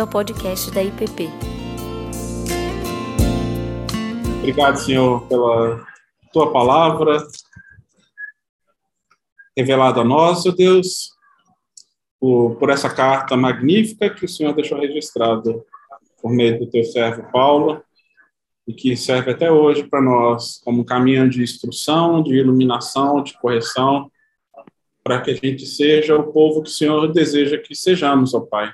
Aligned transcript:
bem-vindo 0.00 0.02
ao 0.02 0.06
podcast 0.06 0.70
da 0.70 0.82
IPP. 0.82 1.28
Obrigado, 4.38 4.76
Senhor, 4.76 5.26
pela 5.26 5.86
tua 6.32 6.52
palavra 6.52 7.18
revelada 9.56 10.00
a 10.00 10.04
nós, 10.04 10.46
ó 10.46 10.52
Deus, 10.52 11.10
por, 12.18 12.56
por 12.56 12.70
essa 12.70 12.88
carta 12.88 13.36
magnífica 13.36 14.08
que 14.10 14.24
o 14.24 14.28
Senhor 14.28 14.54
deixou 14.54 14.78
registrada 14.78 15.62
por 16.20 16.30
meio 16.30 16.58
do 16.58 16.70
teu 16.70 16.84
servo 16.84 17.30
Paulo 17.30 17.82
e 18.66 18.72
que 18.72 18.96
serve 18.96 19.32
até 19.32 19.50
hoje 19.50 19.84
para 19.84 20.00
nós 20.00 20.60
como 20.64 20.84
caminho 20.84 21.28
de 21.28 21.42
instrução, 21.42 22.22
de 22.22 22.34
iluminação, 22.36 23.22
de 23.22 23.36
correção, 23.38 24.10
para 25.02 25.20
que 25.20 25.30
a 25.30 25.34
gente 25.34 25.66
seja 25.66 26.16
o 26.16 26.32
povo 26.32 26.62
que 26.62 26.68
o 26.68 26.72
Senhor 26.72 27.12
deseja 27.12 27.58
que 27.58 27.74
sejamos, 27.74 28.34
ó 28.34 28.40
Pai. 28.40 28.72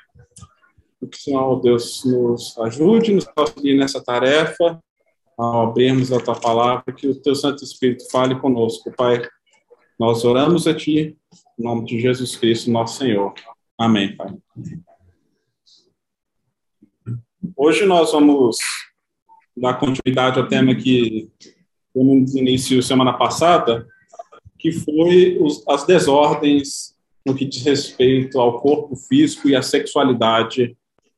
O 1.07 1.17
Senhor, 1.17 1.61
Deus, 1.61 2.05
nos 2.05 2.59
ajude, 2.59 3.15
nos 3.15 3.29
auxilie 3.37 3.77
nessa 3.77 4.03
tarefa, 4.03 4.83
ao 5.39 5.69
abrirmos 5.69 6.13
a 6.13 6.21
tua 6.21 6.35
palavra, 6.35 6.93
que 6.93 7.07
o 7.07 7.15
teu 7.15 7.35
Santo 7.35 7.63
Espírito 7.63 8.11
fale 8.11 8.35
conosco, 8.41 8.93
Pai. 8.97 9.23
Nós 9.99 10.25
oramos 10.25 10.67
a 10.67 10.75
ti, 10.75 11.17
em 11.59 11.63
nome 11.63 11.85
de 11.85 12.01
Jesus 12.01 12.37
Cristo, 12.37 12.71
nosso 12.71 12.99
Senhor. 12.99 13.33
Amém, 13.79 14.17
Pai. 14.17 14.35
Hoje 17.57 17.87
nós 17.87 18.13
vamos 18.13 18.59
dar 19.57 19.75
continuidade 19.75 20.39
ao 20.39 20.49
tema 20.49 20.75
que 20.75 21.31
temos 21.95 22.35
início 22.35 22.83
semana 22.83 23.13
passada, 23.13 23.87
que 24.59 24.73
foi 24.73 25.39
os, 25.41 25.63
as 25.69 25.87
desordens 25.87 26.97
no 27.25 27.35
que 27.35 27.45
diz 27.45 27.63
respeito 27.63 28.41
ao 28.41 28.61
corpo 28.61 28.95
físico 28.95 29.49
e 29.49 29.57
à 29.57 29.63
sexualidade, 29.63 30.77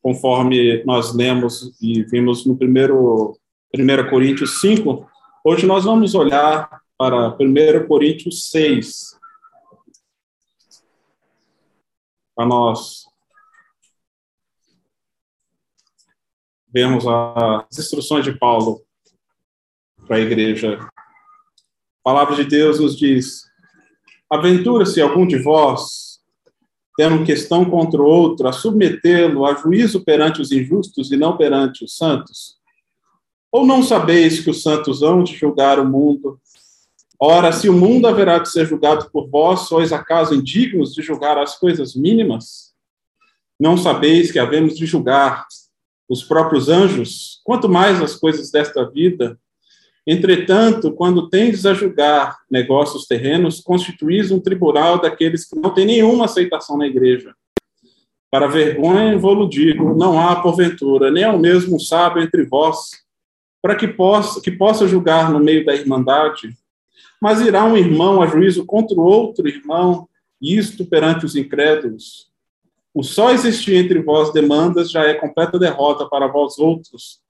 conforme 0.08 0.82
nós 0.84 1.14
lemos 1.14 1.76
e 1.82 2.02
vimos 2.02 2.46
no 2.46 2.56
primeiro 2.56 3.38
1 3.76 4.08
Coríntios 4.08 4.58
5. 4.58 5.06
Hoje 5.44 5.66
nós 5.66 5.84
vamos 5.84 6.14
olhar 6.14 6.80
para 6.96 7.36
1 7.38 7.86
Coríntios 7.86 8.48
6. 8.48 9.18
Para 12.34 12.46
nós 12.46 13.04
vemos 16.72 17.04
as 17.06 17.78
instruções 17.78 18.24
de 18.24 18.32
Paulo 18.32 18.80
para 20.06 20.16
a 20.16 20.20
igreja. 20.20 20.78
A 20.80 20.90
palavra 22.02 22.34
de 22.34 22.44
Deus 22.44 22.80
nos 22.80 22.96
diz: 22.96 23.42
Aventura-se 24.32 25.02
algum 25.02 25.26
de 25.26 25.36
vós, 25.36 26.07
tendo 26.98 27.24
questão 27.24 27.64
contra 27.64 28.02
outro, 28.02 28.48
a 28.48 28.52
submetê-lo 28.52 29.46
a 29.46 29.54
juízo 29.54 30.00
perante 30.04 30.42
os 30.42 30.50
injustos 30.50 31.12
e 31.12 31.16
não 31.16 31.36
perante 31.36 31.84
os 31.84 31.96
santos? 31.96 32.58
Ou 33.52 33.64
não 33.64 33.84
sabeis 33.84 34.40
que 34.40 34.50
os 34.50 34.64
santos 34.64 35.00
hão 35.00 35.22
de 35.22 35.32
julgar 35.36 35.78
o 35.78 35.88
mundo? 35.88 36.40
Ora, 37.16 37.52
se 37.52 37.68
o 37.68 37.72
mundo 37.72 38.08
haverá 38.08 38.40
de 38.40 38.50
ser 38.50 38.66
julgado 38.66 39.08
por 39.12 39.28
vós, 39.28 39.68
sois 39.68 39.92
acaso 39.92 40.34
indignos 40.34 40.92
de 40.92 41.00
julgar 41.00 41.38
as 41.38 41.56
coisas 41.56 41.94
mínimas? 41.94 42.74
Não 43.60 43.76
sabeis 43.76 44.32
que 44.32 44.40
havemos 44.40 44.76
de 44.76 44.84
julgar 44.84 45.46
os 46.08 46.24
próprios 46.24 46.68
anjos, 46.68 47.40
quanto 47.44 47.68
mais 47.68 48.02
as 48.02 48.16
coisas 48.16 48.50
desta 48.50 48.84
vida. 48.90 49.38
Entretanto, 50.10 50.90
quando 50.90 51.28
tendes 51.28 51.66
a 51.66 51.74
julgar 51.74 52.38
negócios 52.50 53.04
terrenos, 53.04 53.60
constituís 53.60 54.30
um 54.30 54.40
tribunal 54.40 54.98
daqueles 54.98 55.46
que 55.46 55.54
não 55.54 55.68
têm 55.68 55.84
nenhuma 55.84 56.24
aceitação 56.24 56.78
na 56.78 56.86
igreja. 56.86 57.34
Para 58.30 58.46
vergonha 58.46 59.18
vou 59.18 59.46
digo, 59.46 59.94
não 59.94 60.18
há 60.18 60.36
porventura 60.36 61.10
nem 61.10 61.24
ao 61.24 61.38
mesmo 61.38 61.78
sábio 61.78 62.22
entre 62.22 62.46
vós, 62.46 62.88
para 63.60 63.76
que 63.76 63.86
possa, 63.86 64.40
que 64.40 64.50
possa 64.50 64.88
julgar 64.88 65.30
no 65.30 65.40
meio 65.40 65.62
da 65.66 65.74
irmandade. 65.74 66.56
Mas 67.20 67.42
irá 67.42 67.62
um 67.66 67.76
irmão 67.76 68.22
a 68.22 68.26
juízo 68.26 68.64
contra 68.64 68.96
o 68.96 69.04
outro 69.04 69.46
irmão, 69.46 70.08
isto 70.40 70.86
perante 70.86 71.26
os 71.26 71.36
incrédulos. 71.36 72.30
O 72.94 73.02
só 73.02 73.30
existir 73.30 73.74
entre 73.74 74.00
vós 74.00 74.32
demandas 74.32 74.90
já 74.90 75.02
é 75.02 75.12
completa 75.12 75.58
derrota 75.58 76.06
para 76.06 76.28
vós 76.28 76.58
outros, 76.58 77.20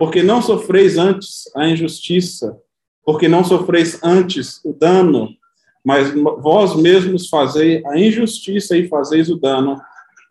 porque 0.00 0.22
não 0.22 0.40
sofreis 0.40 0.96
antes 0.96 1.42
a 1.54 1.68
injustiça, 1.68 2.58
porque 3.04 3.28
não 3.28 3.44
sofreis 3.44 4.02
antes 4.02 4.58
o 4.64 4.72
dano, 4.72 5.28
mas 5.84 6.14
vós 6.14 6.74
mesmos 6.74 7.28
fazeis 7.28 7.84
a 7.84 7.98
injustiça 7.98 8.78
e 8.78 8.88
fazeis 8.88 9.28
o 9.28 9.36
dano, 9.36 9.78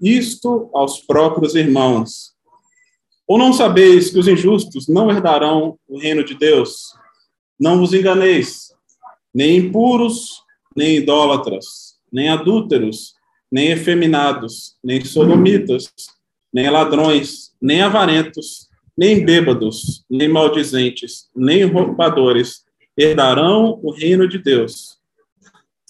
isto 0.02 0.72
aos 0.74 1.02
próprios 1.02 1.54
irmãos. 1.54 2.34
Ou 3.28 3.38
não 3.38 3.54
sabeis 3.54 4.10
que 4.10 4.18
os 4.18 4.28
injustos 4.28 4.88
não 4.88 5.12
herdarão 5.12 5.78
o 5.88 6.00
reino 6.00 6.24
de 6.24 6.34
Deus? 6.34 6.96
Não 7.60 7.78
vos 7.78 7.94
enganeis, 7.94 8.74
nem 9.32 9.58
impuros, 9.58 10.42
nem 10.76 10.98
idólatras, 10.98 11.96
nem 12.12 12.28
adúlteros, 12.30 13.14
nem 13.52 13.68
efeminados, 13.68 14.78
nem 14.84 15.06
sodomitas, 15.06 15.94
nem 16.52 16.68
ladrões, 16.72 17.52
nem 17.62 17.84
avarentos, 17.84 18.69
nem 19.00 19.24
bêbados, 19.24 20.04
nem 20.10 20.28
maldizentes, 20.28 21.30
nem 21.34 21.64
roubadores 21.64 22.66
herdarão 22.98 23.80
o 23.82 23.92
reino 23.92 24.28
de 24.28 24.38
Deus. 24.38 24.98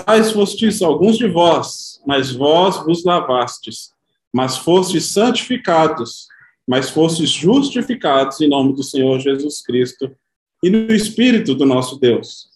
Tais 0.05 0.31
fostes 0.31 0.79
alguns 0.83 1.17
de 1.17 1.27
vós, 1.27 1.99
mas 2.05 2.31
vós 2.31 2.85
vos 2.85 3.03
lavastes, 3.03 3.89
mas 4.31 4.59
fostes 4.59 5.05
santificados, 5.05 6.27
mas 6.67 6.91
fostes 6.91 7.31
justificados 7.31 8.39
em 8.41 8.47
nome 8.47 8.75
do 8.75 8.83
Senhor 8.83 9.19
Jesus 9.19 9.63
Cristo 9.63 10.15
e 10.63 10.69
no 10.69 10.93
Espírito 10.93 11.55
do 11.55 11.65
nosso 11.65 11.99
Deus. 11.99 12.47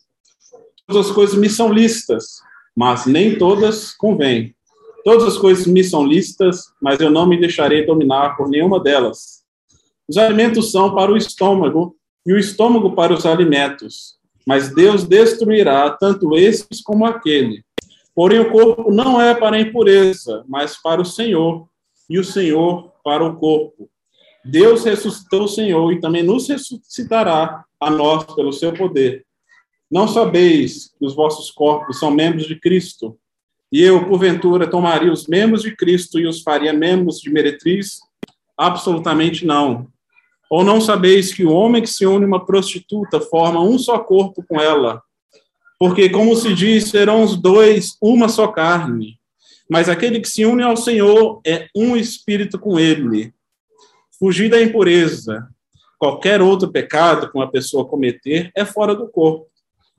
Todas 0.85 1.07
as 1.07 1.15
coisas 1.15 1.35
me 1.35 1.49
são 1.49 1.73
listas, 1.73 2.25
mas 2.75 3.07
nem 3.07 3.39
todas 3.39 3.91
convêm. 3.91 4.55
Todas 5.03 5.29
as 5.29 5.37
coisas 5.39 5.65
me 5.65 5.83
são 5.83 6.05
lícitas, 6.05 6.71
mas 6.79 6.99
eu 6.99 7.09
não 7.09 7.25
me 7.25 7.39
deixarei 7.39 7.87
dominar 7.87 8.37
por 8.37 8.47
nenhuma 8.47 8.79
delas. 8.79 9.42
Os 10.07 10.17
alimentos 10.17 10.71
são 10.71 10.93
para 10.93 11.11
o 11.11 11.17
estômago, 11.17 11.95
e 12.25 12.33
o 12.33 12.37
estômago 12.37 12.93
para 12.93 13.13
os 13.13 13.25
alimentos. 13.25 14.15
Mas 14.45 14.73
Deus 14.73 15.03
destruirá 15.03 15.89
tanto 15.91 16.35
esses 16.35 16.81
como 16.81 17.05
aquele. 17.05 17.63
Porém, 18.15 18.39
o 18.39 18.51
corpo 18.51 18.91
não 18.91 19.19
é 19.19 19.33
para 19.33 19.55
a 19.55 19.59
impureza, 19.59 20.43
mas 20.47 20.81
para 20.81 21.01
o 21.01 21.05
Senhor, 21.05 21.67
e 22.09 22.19
o 22.19 22.23
Senhor 22.23 22.91
para 23.03 23.23
o 23.23 23.35
corpo. 23.37 23.89
Deus 24.45 24.83
ressuscitou 24.83 25.43
o 25.43 25.47
Senhor 25.47 25.91
e 25.93 25.99
também 25.99 26.21
nos 26.21 26.47
ressuscitará 26.47 27.63
a 27.79 27.89
nós 27.89 28.25
pelo 28.35 28.51
seu 28.51 28.73
poder. 28.73 29.25
Não 29.89 30.07
sabeis 30.07 30.93
que 30.99 31.05
os 31.05 31.15
vossos 31.15 31.49
corpos 31.49 31.99
são 31.99 32.11
membros 32.11 32.47
de 32.47 32.59
Cristo? 32.59 33.17
E 33.71 33.81
eu, 33.81 34.05
porventura, 34.05 34.69
tomaria 34.69 35.11
os 35.11 35.27
membros 35.27 35.63
de 35.63 35.75
Cristo 35.75 36.19
e 36.19 36.27
os 36.27 36.41
faria 36.41 36.73
membros 36.73 37.19
de 37.19 37.31
meretriz? 37.31 37.99
Absolutamente 38.57 39.45
não. 39.45 39.87
Ou 40.53 40.63
não 40.63 40.79
sabeis 40.79 41.33
que 41.33 41.43
o 41.43 41.51
homem 41.51 41.81
que 41.81 41.89
se 41.89 42.05
une 42.05 42.25
a 42.25 42.27
uma 42.27 42.45
prostituta 42.45 43.19
forma 43.19 43.59
um 43.59 43.79
só 43.79 43.97
corpo 43.97 44.45
com 44.47 44.61
ela? 44.61 45.01
Porque, 45.79 46.07
como 46.09 46.35
se 46.35 46.53
diz, 46.53 46.89
serão 46.89 47.23
os 47.23 47.35
dois 47.35 47.97
uma 47.99 48.29
só 48.29 48.45
carne. 48.45 49.17
Mas 49.67 49.89
aquele 49.89 50.19
que 50.19 50.29
se 50.29 50.45
une 50.45 50.61
ao 50.61 50.77
Senhor 50.77 51.41
é 51.43 51.67
um 51.75 51.97
espírito 51.97 52.59
com 52.59 52.79
ele. 52.79 53.33
Fugir 54.19 54.47
da 54.47 54.61
impureza. 54.61 55.47
Qualquer 55.97 56.39
outro 56.39 56.71
pecado 56.71 57.31
que 57.31 57.35
uma 57.35 57.49
pessoa 57.49 57.87
cometer 57.87 58.51
é 58.55 58.63
fora 58.63 58.93
do 58.93 59.09
corpo 59.09 59.47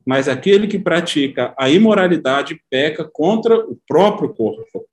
mas 0.06 0.28
aquele 0.28 0.66
que 0.66 0.78
pratica 0.78 1.54
a 1.58 1.70
imoralidade 1.70 2.60
peca 2.68 3.08
contra 3.10 3.58
o 3.58 3.78
próprio 3.88 4.34
corpo. 4.34 4.84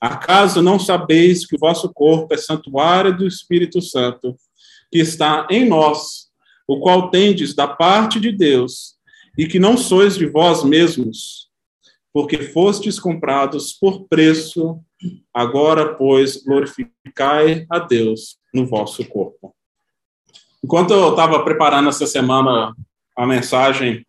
Acaso 0.00 0.62
não 0.62 0.78
sabeis 0.78 1.44
que 1.44 1.56
o 1.56 1.58
vosso 1.58 1.92
corpo 1.92 2.32
é 2.32 2.38
santuário 2.38 3.14
do 3.14 3.26
Espírito 3.26 3.82
Santo, 3.82 4.34
que 4.90 4.98
está 4.98 5.46
em 5.50 5.66
nós, 5.66 6.26
o 6.66 6.80
qual 6.80 7.10
tendes 7.10 7.54
da 7.54 7.66
parte 7.66 8.18
de 8.18 8.32
Deus, 8.32 8.96
e 9.38 9.46
que 9.46 9.58
não 9.58 9.76
sois 9.76 10.16
de 10.16 10.26
vós 10.26 10.64
mesmos, 10.64 11.48
porque 12.12 12.38
fostes 12.38 12.98
comprados 12.98 13.72
por 13.72 14.08
preço, 14.08 14.80
agora, 15.32 15.94
pois, 15.94 16.42
glorificai 16.42 17.66
a 17.70 17.78
Deus 17.78 18.38
no 18.54 18.66
vosso 18.66 19.04
corpo. 19.04 19.54
Enquanto 20.64 20.92
eu 20.92 21.10
estava 21.10 21.44
preparando 21.44 21.88
essa 21.88 22.06
semana 22.06 22.74
a 23.16 23.26
mensagem 23.26 24.04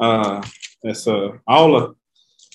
a, 0.00 0.40
essa 0.84 1.12
aula 1.44 1.94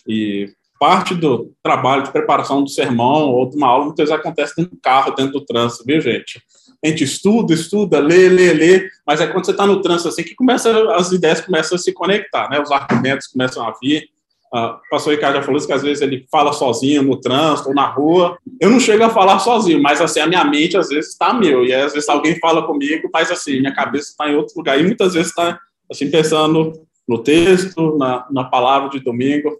e 0.07 0.51
parte 0.79 1.13
do 1.13 1.53
trabalho 1.62 2.03
de 2.03 2.12
preparação 2.12 2.63
do 2.63 2.69
sermão 2.69 3.29
ou 3.29 3.50
de 3.50 3.56
uma 3.56 3.67
aula 3.67 3.85
muitas 3.85 4.09
vezes 4.09 4.19
acontece 4.19 4.56
dentro 4.56 4.75
do 4.75 4.81
carro, 4.81 5.15
dentro 5.15 5.33
do 5.33 5.45
trânsito, 5.45 5.83
viu, 5.85 6.01
gente? 6.01 6.41
A 6.83 6.88
gente 6.88 7.04
estuda, 7.04 7.54
estuda, 7.54 8.00
lê, 8.00 8.30
lê, 8.30 8.54
lê, 8.54 8.89
mas 9.06 9.22
é 9.22 9.27
quando 9.27 9.45
você 9.45 9.51
está 9.51 9.66
no 9.66 9.81
trânsito 9.81 10.10
assim 10.10 10.24
que 10.24 10.36
começa, 10.36 10.94
as 10.94 11.12
ideias 11.12 11.42
começam 11.42 11.75
a 11.75 11.80
se 11.80 11.94
conectar, 11.94 12.50
né? 12.50 12.60
Os 12.60 12.72
argumentos 12.72 13.27
começam 13.27 13.68
a 13.68 13.74
vir, 13.81 14.10
Uh, 14.56 14.69
o 14.69 14.89
pastor 14.89 15.13
Ricardo 15.13 15.36
já 15.36 15.44
falou 15.44 15.57
isso, 15.57 15.68
que 15.68 15.74
às 15.74 15.81
vezes 15.81 16.01
ele 16.01 16.25
fala 16.31 16.54
sozinho 16.54 17.04
no 17.04 17.19
trânsito 17.19 17.68
ou 17.68 17.75
na 17.75 17.88
rua. 17.88 18.38
Eu 18.62 18.69
não 18.69 18.80
chego 18.80 19.04
a 19.04 19.10
falar 19.10 19.39
sozinho, 19.39 19.81
mas 19.81 20.00
assim, 20.00 20.22
a 20.22 20.27
minha 20.27 20.45
mente 20.45 20.77
às 20.77 20.88
vezes 20.88 21.12
está 21.12 21.33
meu. 21.33 21.66
E 21.66 21.74
às 21.74 21.92
vezes 21.92 22.07
alguém 22.07 22.39
fala 22.39 22.66
comigo, 22.66 23.10
mas 23.12 23.30
assim, 23.30 23.60
minha 23.60 23.75
cabeça 23.75 24.12
está 24.12 24.30
em 24.30 24.36
outro 24.36 24.54
lugar. 24.56 24.80
E 24.80 24.83
muitas 24.83 25.13
vezes 25.13 25.30
está 25.30 25.60
assim, 25.92 26.10
pensando 26.10 26.72
no 27.06 27.22
texto, 27.22 27.98
na, 27.98 28.25
na 28.31 28.45
palavra 28.45 28.89
de 28.89 29.01
domingo. 29.01 29.51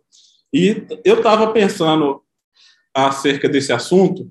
E 0.54 0.84
eu 1.04 1.18
estava 1.18 1.52
pensando 1.52 2.22
acerca 2.94 3.50
desse 3.50 3.74
assunto, 3.74 4.30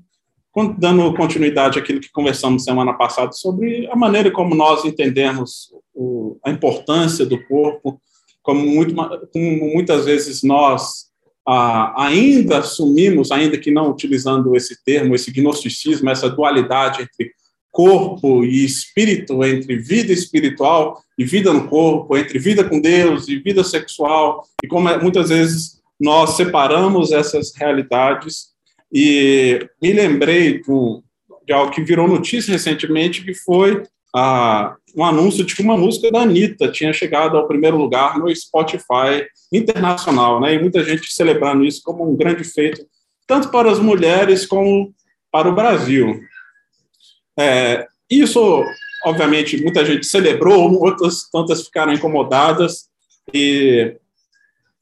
dando 0.79 1.13
continuidade 1.15 1.79
àquilo 1.79 2.01
que 2.01 2.13
conversamos 2.13 2.65
semana 2.65 2.93
passada 2.93 3.33
sobre 3.33 3.89
a 3.91 3.97
maneira 3.97 4.31
como 4.31 4.55
nós 4.55 4.85
entendemos 4.85 5.73
o, 5.95 6.39
a 6.45 6.51
importância 6.51 7.27
do 7.27 7.43
corpo, 7.47 8.01
como, 8.43 8.65
muito, 8.65 8.95
como 9.33 9.73
muitas 9.73 10.05
vezes 10.05 10.43
nós 10.43 11.07
ah, 11.47 11.95
ainda 12.07 12.59
assumimos, 12.59 13.33
ainda 13.33 13.59
que 13.59 13.71
não 13.71 13.91
utilizando 13.91 14.55
esse 14.55 14.83
termo, 14.85 15.15
esse 15.15 15.31
gnosticismo, 15.31 16.09
essa 16.09 16.31
dualidade 16.31 17.03
entre 17.03 17.33
corpo 17.75 18.45
e 18.45 18.65
espírito, 18.65 19.45
entre 19.45 19.77
vida 19.77 20.13
espiritual 20.13 21.03
e 21.19 21.25
vida 21.25 21.53
no 21.53 21.69
corpo, 21.69 22.17
entre 22.17 22.39
vida 22.39 22.63
com 22.63 22.81
Deus 22.81 23.27
e 23.27 23.41
vida 23.41 23.65
sexual, 23.65 24.47
e 24.63 24.69
como 24.69 24.89
é, 24.89 24.97
muitas 24.97 25.31
vezes 25.31 25.83
nós 25.99 26.37
separamos 26.37 27.11
essas 27.11 27.53
realidades. 27.57 28.54
E 28.93 29.67
me 29.83 29.93
lembrei 29.93 30.63
do, 30.63 31.03
de 31.47 31.53
algo 31.53 31.73
que 31.73 31.83
virou 31.83 32.09
notícia 32.09 32.53
recentemente, 32.53 33.25
que 33.25 33.35
foi 33.35 33.83
ah, 34.15 34.77
um 34.97 35.05
anúncio 35.05 35.45
de 35.45 35.55
que 35.55 35.63
uma 35.63 35.77
música 35.77 36.11
da 36.11 36.21
Anitta 36.21 36.71
tinha 36.71 36.93
chegado 36.93 37.37
ao 37.37 37.49
primeiro 37.49 37.77
lugar 37.77 38.19
no 38.19 38.35
Spotify 38.35 39.27
internacional, 39.53 40.41
né? 40.41 40.55
E 40.55 40.59
muita 40.59 40.85
gente 40.85 41.13
celebrando 41.13 41.65
isso 41.65 41.83
como 41.83 42.09
um 42.09 42.17
grande 42.17 42.45
feito, 42.45 42.87
tanto 43.27 43.51
para 43.51 43.71
as 43.71 43.79
mulheres 43.79 44.47
como 44.47 44.95
para 45.33 45.49
o 45.49 45.55
Brasil. 45.55 46.21
É, 47.37 47.87
isso, 48.09 48.63
obviamente, 49.05 49.61
muita 49.61 49.85
gente 49.85 50.07
celebrou, 50.07 50.81
outras 50.81 51.29
tantas 51.31 51.65
ficaram 51.65 51.93
incomodadas. 51.93 52.89
E 53.33 53.97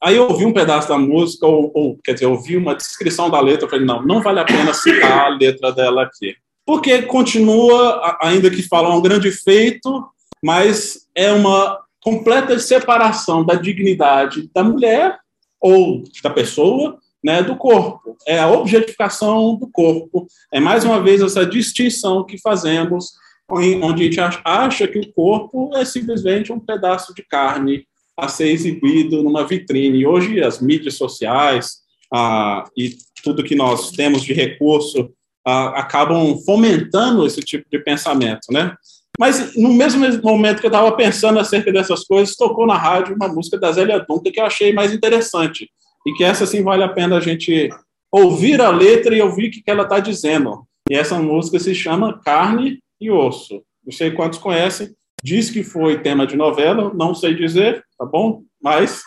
aí 0.03 0.17
eu 0.17 0.27
ouvi 0.27 0.45
um 0.45 0.53
pedaço 0.53 0.89
da 0.89 0.97
música, 0.97 1.47
ou, 1.47 1.71
ou 1.73 1.97
quer 2.03 2.13
dizer, 2.13 2.25
ouvi 2.25 2.57
uma 2.57 2.75
descrição 2.75 3.29
da 3.29 3.39
letra, 3.39 3.65
eu 3.65 3.69
falei, 3.69 3.85
não, 3.85 4.03
não 4.03 4.21
vale 4.21 4.39
a 4.39 4.45
pena 4.45 4.73
citar 4.73 5.25
a 5.25 5.29
letra 5.29 5.71
dela 5.71 6.03
aqui. 6.03 6.35
Porque 6.65 7.01
continua, 7.03 8.17
ainda 8.21 8.49
que 8.49 8.61
fala 8.63 8.93
um 8.93 9.01
grande 9.01 9.31
feito, 9.31 10.05
mas 10.43 11.07
é 11.15 11.31
uma 11.31 11.79
completa 12.01 12.59
separação 12.59 13.45
da 13.45 13.55
dignidade 13.55 14.49
da 14.53 14.63
mulher 14.63 15.17
ou 15.59 16.03
da 16.21 16.29
pessoa 16.29 16.97
né, 17.23 17.41
do 17.41 17.55
corpo, 17.55 18.17
é 18.27 18.39
a 18.39 18.51
objetificação 18.51 19.55
do 19.55 19.69
corpo, 19.71 20.27
é 20.51 20.59
mais 20.59 20.83
uma 20.83 21.01
vez 21.01 21.21
essa 21.21 21.45
distinção 21.45 22.25
que 22.25 22.37
fazemos, 22.37 23.13
onde 23.49 24.03
a 24.03 24.05
gente 24.05 24.41
acha 24.43 24.87
que 24.87 24.99
o 24.99 25.13
corpo 25.13 25.71
é 25.75 25.85
simplesmente 25.85 26.51
um 26.51 26.59
pedaço 26.59 27.13
de 27.15 27.23
carne 27.23 27.85
a 28.17 28.27
ser 28.27 28.49
exibido 28.49 29.23
numa 29.23 29.45
vitrine. 29.45 30.05
Hoje 30.05 30.41
as 30.41 30.61
mídias 30.61 30.95
sociais 30.95 31.77
ah, 32.13 32.65
e 32.77 32.95
tudo 33.23 33.43
que 33.43 33.55
nós 33.55 33.91
temos 33.91 34.21
de 34.21 34.33
recurso 34.33 35.11
ah, 35.45 35.79
acabam 35.79 36.37
fomentando 36.45 37.25
esse 37.25 37.41
tipo 37.41 37.65
de 37.71 37.79
pensamento, 37.79 38.51
né? 38.51 38.75
Mas 39.19 39.55
no 39.55 39.71
mesmo 39.73 40.05
momento 40.23 40.59
que 40.59 40.65
eu 40.65 40.69
estava 40.69 40.91
pensando 40.91 41.39
acerca 41.39 41.71
dessas 41.71 42.03
coisas, 42.03 42.35
tocou 42.35 42.65
na 42.65 42.77
rádio 42.77 43.15
uma 43.15 43.27
música 43.27 43.59
da 43.59 43.71
Zélia 43.71 43.99
Duncan 43.99 44.31
que 44.31 44.39
eu 44.39 44.45
achei 44.45 44.73
mais 44.73 44.91
interessante 44.91 45.69
e 46.05 46.13
que 46.13 46.23
essa 46.23 46.45
sim 46.45 46.63
vale 46.63 46.83
a 46.83 46.89
pena 46.89 47.17
a 47.17 47.19
gente 47.19 47.69
ouvir 48.11 48.59
a 48.59 48.69
letra 48.69 49.15
e 49.15 49.21
ouvir 49.21 49.49
o 49.49 49.51
que 49.51 49.63
ela 49.67 49.83
está 49.83 49.99
dizendo. 49.99 50.65
E 50.89 50.95
essa 50.95 51.19
música 51.19 51.59
se 51.59 51.75
chama 51.75 52.19
Carne 52.23 52.79
e 52.99 53.11
Osso. 53.11 53.61
Não 53.85 53.91
sei 53.91 54.11
quantos 54.11 54.39
conhecem, 54.39 54.93
diz 55.23 55.49
que 55.49 55.63
foi 55.63 56.01
tema 56.01 56.27
de 56.27 56.35
novela, 56.35 56.93
não 56.93 57.15
sei 57.15 57.33
dizer, 57.33 57.85
tá 57.97 58.05
bom? 58.05 58.43
Mas 58.61 59.01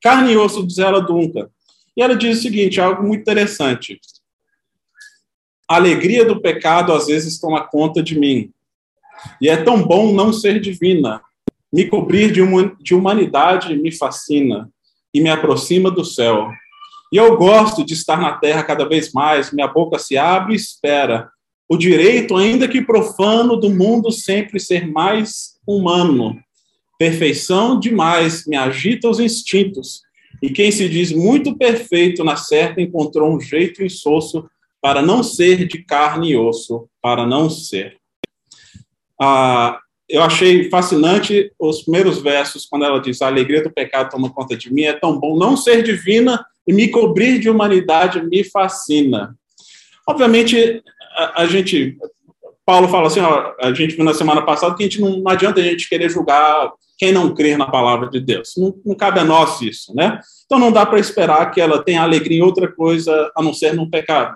Carne 0.00 0.32
e 0.32 0.36
Osso 0.36 0.64
diz 0.64 0.78
ela 0.78 1.00
Dunca. 1.00 1.50
E 1.96 2.02
ela 2.02 2.14
diz 2.14 2.38
o 2.38 2.42
seguinte, 2.42 2.80
algo 2.80 3.02
muito 3.02 3.22
interessante. 3.22 4.00
A 5.68 5.76
alegria 5.76 6.24
do 6.24 6.40
pecado 6.40 6.92
às 6.92 7.06
vezes 7.06 7.40
toma 7.40 7.66
conta 7.66 8.02
de 8.02 8.18
mim. 8.18 8.52
E 9.40 9.48
é 9.48 9.56
tão 9.56 9.82
bom 9.82 10.12
não 10.12 10.32
ser 10.32 10.60
divina. 10.60 11.20
Me 11.72 11.86
cobrir 11.86 12.30
de, 12.30 12.40
de 12.80 12.94
humanidade 12.94 13.76
me 13.76 13.90
fascina 13.90 14.70
e 15.12 15.20
me 15.20 15.30
aproxima 15.30 15.90
do 15.90 16.04
céu. 16.04 16.48
E 17.10 17.16
eu 17.16 17.36
gosto 17.36 17.84
de 17.84 17.94
estar 17.94 18.20
na 18.20 18.32
terra 18.34 18.62
cada 18.62 18.88
vez 18.88 19.12
mais, 19.12 19.52
minha 19.52 19.66
boca 19.66 19.98
se 19.98 20.16
abre 20.16 20.52
e 20.52 20.56
espera. 20.56 21.30
O 21.68 21.76
direito, 21.76 22.36
ainda 22.36 22.68
que 22.68 22.82
profano, 22.82 23.56
do 23.56 23.70
mundo 23.70 24.10
sempre 24.12 24.60
ser 24.60 24.86
mais 24.86 25.58
humano. 25.66 26.38
Perfeição 26.98 27.78
demais 27.78 28.46
me 28.46 28.56
agita 28.56 29.08
os 29.08 29.18
instintos. 29.18 30.02
E 30.42 30.50
quem 30.50 30.70
se 30.70 30.88
diz 30.88 31.10
muito 31.10 31.56
perfeito 31.56 32.22
na 32.22 32.36
certa 32.36 32.82
encontrou 32.82 33.34
um 33.34 33.40
jeito 33.40 33.82
insosso 33.82 34.48
para 34.80 35.00
não 35.00 35.22
ser 35.22 35.66
de 35.66 35.82
carne 35.82 36.32
e 36.32 36.36
osso, 36.36 36.86
para 37.00 37.26
não 37.26 37.48
ser. 37.48 37.96
Ah, 39.18 39.78
eu 40.06 40.22
achei 40.22 40.68
fascinante 40.68 41.50
os 41.58 41.82
primeiros 41.82 42.20
versos, 42.20 42.66
quando 42.66 42.84
ela 42.84 43.00
diz: 43.00 43.22
A 43.22 43.26
alegria 43.26 43.62
do 43.62 43.72
pecado 43.72 44.10
toma 44.10 44.30
conta 44.30 44.56
de 44.56 44.72
mim, 44.72 44.82
é 44.82 44.92
tão 44.92 45.18
bom 45.18 45.38
não 45.38 45.56
ser 45.56 45.82
divina 45.82 46.44
e 46.66 46.72
me 46.72 46.88
cobrir 46.88 47.38
de 47.38 47.48
humanidade 47.48 48.22
me 48.22 48.44
fascina. 48.44 49.34
Obviamente, 50.06 50.82
a, 51.14 51.46
gente. 51.46 51.96
Paulo 52.64 52.88
fala 52.88 53.06
assim: 53.06 53.20
ó, 53.20 53.52
a 53.60 53.72
gente 53.72 53.94
viu 53.94 54.04
na 54.04 54.14
semana 54.14 54.42
passada 54.42 54.74
que 54.74 54.82
a 54.82 54.86
gente 54.86 55.00
não, 55.00 55.18
não 55.18 55.30
adianta 55.30 55.60
a 55.60 55.64
gente 55.64 55.88
querer 55.88 56.08
julgar 56.08 56.72
quem 56.98 57.12
não 57.12 57.34
crer 57.34 57.58
na 57.58 57.66
palavra 57.66 58.08
de 58.08 58.20
Deus. 58.20 58.52
Não, 58.56 58.74
não 58.84 58.94
cabe 58.94 59.20
a 59.20 59.24
nós 59.24 59.60
isso, 59.60 59.94
né? 59.94 60.20
Então 60.46 60.58
não 60.58 60.72
dá 60.72 60.86
para 60.86 60.98
esperar 60.98 61.50
que 61.50 61.60
ela 61.60 61.82
tenha 61.82 62.02
alegria 62.02 62.38
em 62.38 62.42
outra 62.42 62.72
coisa 62.72 63.30
a 63.36 63.42
não 63.42 63.52
ser 63.52 63.74
no 63.74 63.90
pecado. 63.90 64.34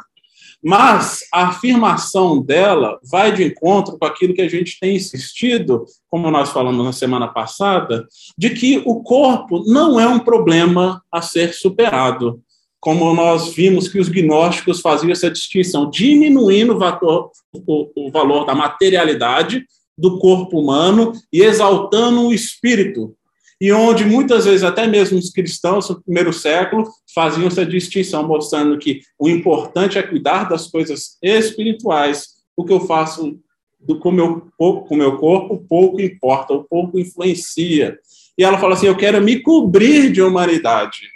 Mas 0.62 1.20
a 1.32 1.48
afirmação 1.48 2.42
dela 2.42 2.98
vai 3.08 3.32
de 3.32 3.44
encontro 3.44 3.96
com 3.96 4.04
aquilo 4.04 4.34
que 4.34 4.42
a 4.42 4.48
gente 4.48 4.78
tem 4.80 4.96
insistido, 4.96 5.84
como 6.10 6.30
nós 6.30 6.50
falamos 6.50 6.84
na 6.84 6.92
semana 6.92 7.28
passada, 7.28 8.06
de 8.36 8.50
que 8.50 8.82
o 8.84 9.02
corpo 9.02 9.62
não 9.66 10.00
é 10.00 10.08
um 10.08 10.19
problema 10.19 11.00
a 11.12 11.22
ser 11.22 11.54
superado. 11.54 12.42
Como 12.80 13.12
nós 13.14 13.54
vimos 13.54 13.88
que 13.88 13.99
os 13.99 14.08
gnósticos 14.08 14.80
faziam 14.80 15.11
essa 15.11 15.30
distinção, 15.30 15.90
diminuindo 15.90 16.75
o 16.75 16.78
valor, 16.78 17.30
o, 17.52 18.06
o 18.06 18.11
valor 18.11 18.44
da 18.44 18.54
materialidade 18.54 19.64
do 19.97 20.18
corpo 20.18 20.61
humano 20.61 21.12
e 21.32 21.42
exaltando 21.42 22.28
o 22.28 22.32
espírito, 22.32 23.16
e 23.61 23.73
onde 23.73 24.04
muitas 24.04 24.44
vezes 24.44 24.62
até 24.62 24.87
mesmo 24.87 25.18
os 25.18 25.30
cristãos 25.30 25.88
no 25.88 26.00
primeiro 26.00 26.32
século 26.32 26.88
faziam 27.12 27.49
essa 27.49 27.66
distinção, 27.66 28.26
mostrando 28.26 28.78
que 28.78 29.00
o 29.18 29.28
importante 29.28 29.99
é 29.99 30.02
cuidar 30.02 30.49
das 30.49 30.68
coisas 30.68 31.18
espirituais, 31.20 32.28
o 32.56 32.64
que 32.64 32.73
eu 32.73 32.80
faço 32.80 33.37
do, 33.80 33.99
com 33.99 34.11
o 34.11 34.12
meu, 34.12 34.49
com 34.56 34.97
meu 34.97 35.16
corpo 35.16 35.64
pouco 35.68 36.00
importa, 36.00 36.52
ou 36.52 36.64
pouco 36.64 37.00
influencia. 37.00 37.99
E 38.37 38.44
ela 38.44 38.58
fala 38.58 38.75
assim: 38.75 38.87
eu 38.87 38.97
quero 38.97 39.20
me 39.20 39.40
cobrir 39.40 40.12
de 40.12 40.23
humanidade, 40.23 41.08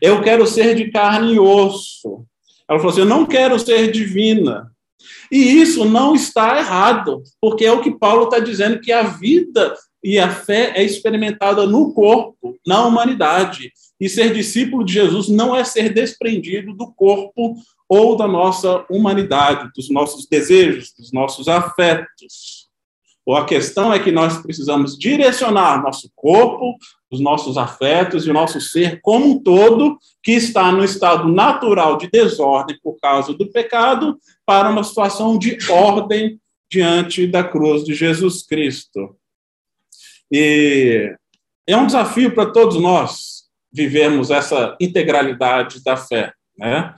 eu 0.00 0.22
quero 0.22 0.46
ser 0.46 0.74
de 0.74 0.90
carne 0.90 1.34
e 1.34 1.40
osso. 1.40 2.24
Ela 2.68 2.78
falou 2.78 2.92
assim: 2.92 3.00
eu 3.00 3.06
não 3.06 3.26
quero 3.26 3.58
ser 3.58 3.90
divina. 3.90 4.70
E 5.30 5.38
isso 5.38 5.84
não 5.84 6.14
está 6.14 6.58
errado, 6.58 7.22
porque 7.40 7.64
é 7.64 7.72
o 7.72 7.80
que 7.80 7.90
Paulo 7.90 8.24
está 8.24 8.38
dizendo 8.38 8.80
que 8.80 8.90
a 8.90 9.02
vida 9.02 9.74
e 10.02 10.18
a 10.18 10.30
fé 10.30 10.72
é 10.74 10.82
experimentada 10.82 11.66
no 11.66 11.92
corpo, 11.92 12.56
na 12.66 12.84
humanidade. 12.86 13.72
E 14.00 14.08
ser 14.08 14.32
discípulo 14.32 14.84
de 14.84 14.92
Jesus 14.92 15.28
não 15.28 15.54
é 15.54 15.64
ser 15.64 15.92
desprendido 15.92 16.72
do 16.72 16.92
corpo 16.92 17.56
ou 17.88 18.16
da 18.16 18.28
nossa 18.28 18.84
humanidade, 18.88 19.70
dos 19.74 19.90
nossos 19.90 20.26
desejos, 20.26 20.92
dos 20.96 21.12
nossos 21.12 21.48
afetos. 21.48 22.68
Ou 23.26 23.36
a 23.36 23.44
questão 23.44 23.92
é 23.92 23.98
que 23.98 24.12
nós 24.12 24.38
precisamos 24.38 24.96
direcionar 24.96 25.82
nosso 25.82 26.10
corpo, 26.14 26.78
os 27.10 27.20
nossos 27.20 27.56
afetos 27.56 28.26
e 28.26 28.30
o 28.30 28.34
nosso 28.34 28.60
ser 28.60 29.00
como 29.00 29.26
um 29.26 29.42
todo, 29.42 29.98
que 30.22 30.32
está 30.32 30.70
no 30.70 30.84
estado 30.84 31.28
natural 31.28 31.96
de 31.96 32.08
desordem 32.10 32.78
por 32.82 32.98
causa 33.00 33.32
do 33.32 33.50
pecado, 33.50 34.18
para 34.44 34.68
uma 34.68 34.84
situação 34.84 35.38
de 35.38 35.56
ordem 35.70 36.38
diante 36.70 37.26
da 37.26 37.42
cruz 37.42 37.84
de 37.84 37.94
Jesus 37.94 38.42
Cristo. 38.42 39.16
E 40.30 41.14
é 41.66 41.76
um 41.76 41.86
desafio 41.86 42.34
para 42.34 42.50
todos 42.50 42.80
nós 42.80 43.44
vivermos 43.72 44.30
essa 44.30 44.76
integralidade 44.80 45.82
da 45.82 45.96
fé, 45.96 46.32
né? 46.58 46.94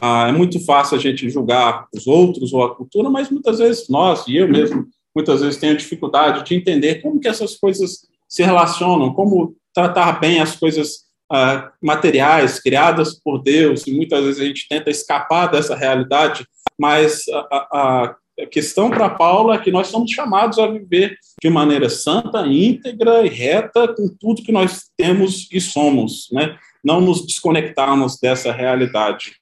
Ah, 0.00 0.28
é 0.28 0.32
muito 0.32 0.62
fácil 0.62 0.98
a 0.98 1.00
gente 1.00 1.30
julgar 1.30 1.86
os 1.94 2.06
outros 2.06 2.52
ou 2.52 2.62
a 2.62 2.74
cultura, 2.74 3.08
mas 3.08 3.30
muitas 3.30 3.58
vezes 3.58 3.88
nós, 3.88 4.26
e 4.28 4.36
eu 4.36 4.46
mesmo, 4.46 4.86
muitas 5.14 5.40
vezes 5.40 5.58
tenho 5.58 5.76
dificuldade 5.76 6.44
de 6.44 6.54
entender 6.54 6.96
como 6.96 7.18
que 7.18 7.28
essas 7.28 7.56
coisas 7.56 8.06
se 8.28 8.42
relacionam, 8.42 9.12
como 9.12 9.54
tratar 9.74 10.20
bem 10.20 10.40
as 10.40 10.56
coisas 10.56 11.06
uh, 11.32 11.70
materiais 11.82 12.60
criadas 12.60 13.20
por 13.20 13.42
Deus, 13.42 13.86
e 13.86 13.92
muitas 13.92 14.24
vezes 14.24 14.40
a 14.40 14.44
gente 14.44 14.68
tenta 14.68 14.90
escapar 14.90 15.50
dessa 15.50 15.74
realidade, 15.74 16.46
mas 16.78 17.24
a, 17.28 18.14
a 18.42 18.46
questão 18.50 18.90
para 18.90 19.08
Paulo 19.08 19.52
é 19.52 19.58
que 19.58 19.70
nós 19.70 19.86
somos 19.86 20.10
chamados 20.10 20.58
a 20.58 20.66
viver 20.66 21.16
de 21.42 21.48
maneira 21.48 21.88
santa, 21.88 22.46
íntegra 22.46 23.24
e 23.24 23.28
reta 23.28 23.88
com 23.88 24.08
tudo 24.08 24.42
que 24.42 24.52
nós 24.52 24.84
temos 24.96 25.48
e 25.50 25.60
somos, 25.60 26.28
né? 26.30 26.58
Não 26.84 27.00
nos 27.00 27.24
desconectarmos 27.24 28.18
dessa 28.20 28.52
realidade. 28.52 29.36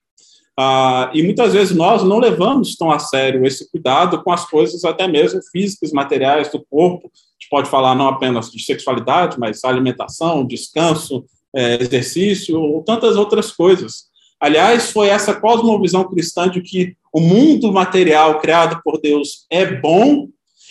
Ah, 0.56 1.10
e 1.12 1.22
muitas 1.22 1.52
vezes 1.52 1.76
nós 1.76 2.04
não 2.04 2.20
levamos 2.20 2.76
tão 2.76 2.90
a 2.90 3.00
sério 3.00 3.44
esse 3.44 3.68
cuidado 3.70 4.22
com 4.22 4.30
as 4.30 4.48
coisas 4.48 4.84
até 4.84 5.08
mesmo 5.08 5.40
físicas, 5.50 5.90
materiais 5.90 6.48
do 6.50 6.64
corpo. 6.64 7.10
Pode 7.54 7.70
falar 7.70 7.94
não 7.94 8.08
apenas 8.08 8.50
de 8.50 8.61
sexualidade, 8.61 9.38
mas 9.38 9.62
alimentação, 9.62 10.44
descanso, 10.44 11.25
é, 11.54 11.80
exercício, 11.80 12.61
ou 12.61 12.82
tantas 12.82 13.14
outras 13.14 13.52
coisas. 13.52 14.06
Aliás, 14.40 14.90
foi 14.90 15.06
essa 15.06 15.32
cosmovisão 15.32 16.02
cristã 16.02 16.50
de 16.50 16.61
que 16.61 16.96
o 17.12 17.20
mundo 17.20 17.73
material 17.73 18.40
criado 18.40 18.80
por 18.82 19.00
Deus 19.00 19.46
é 19.49 19.64
bom 19.64 20.26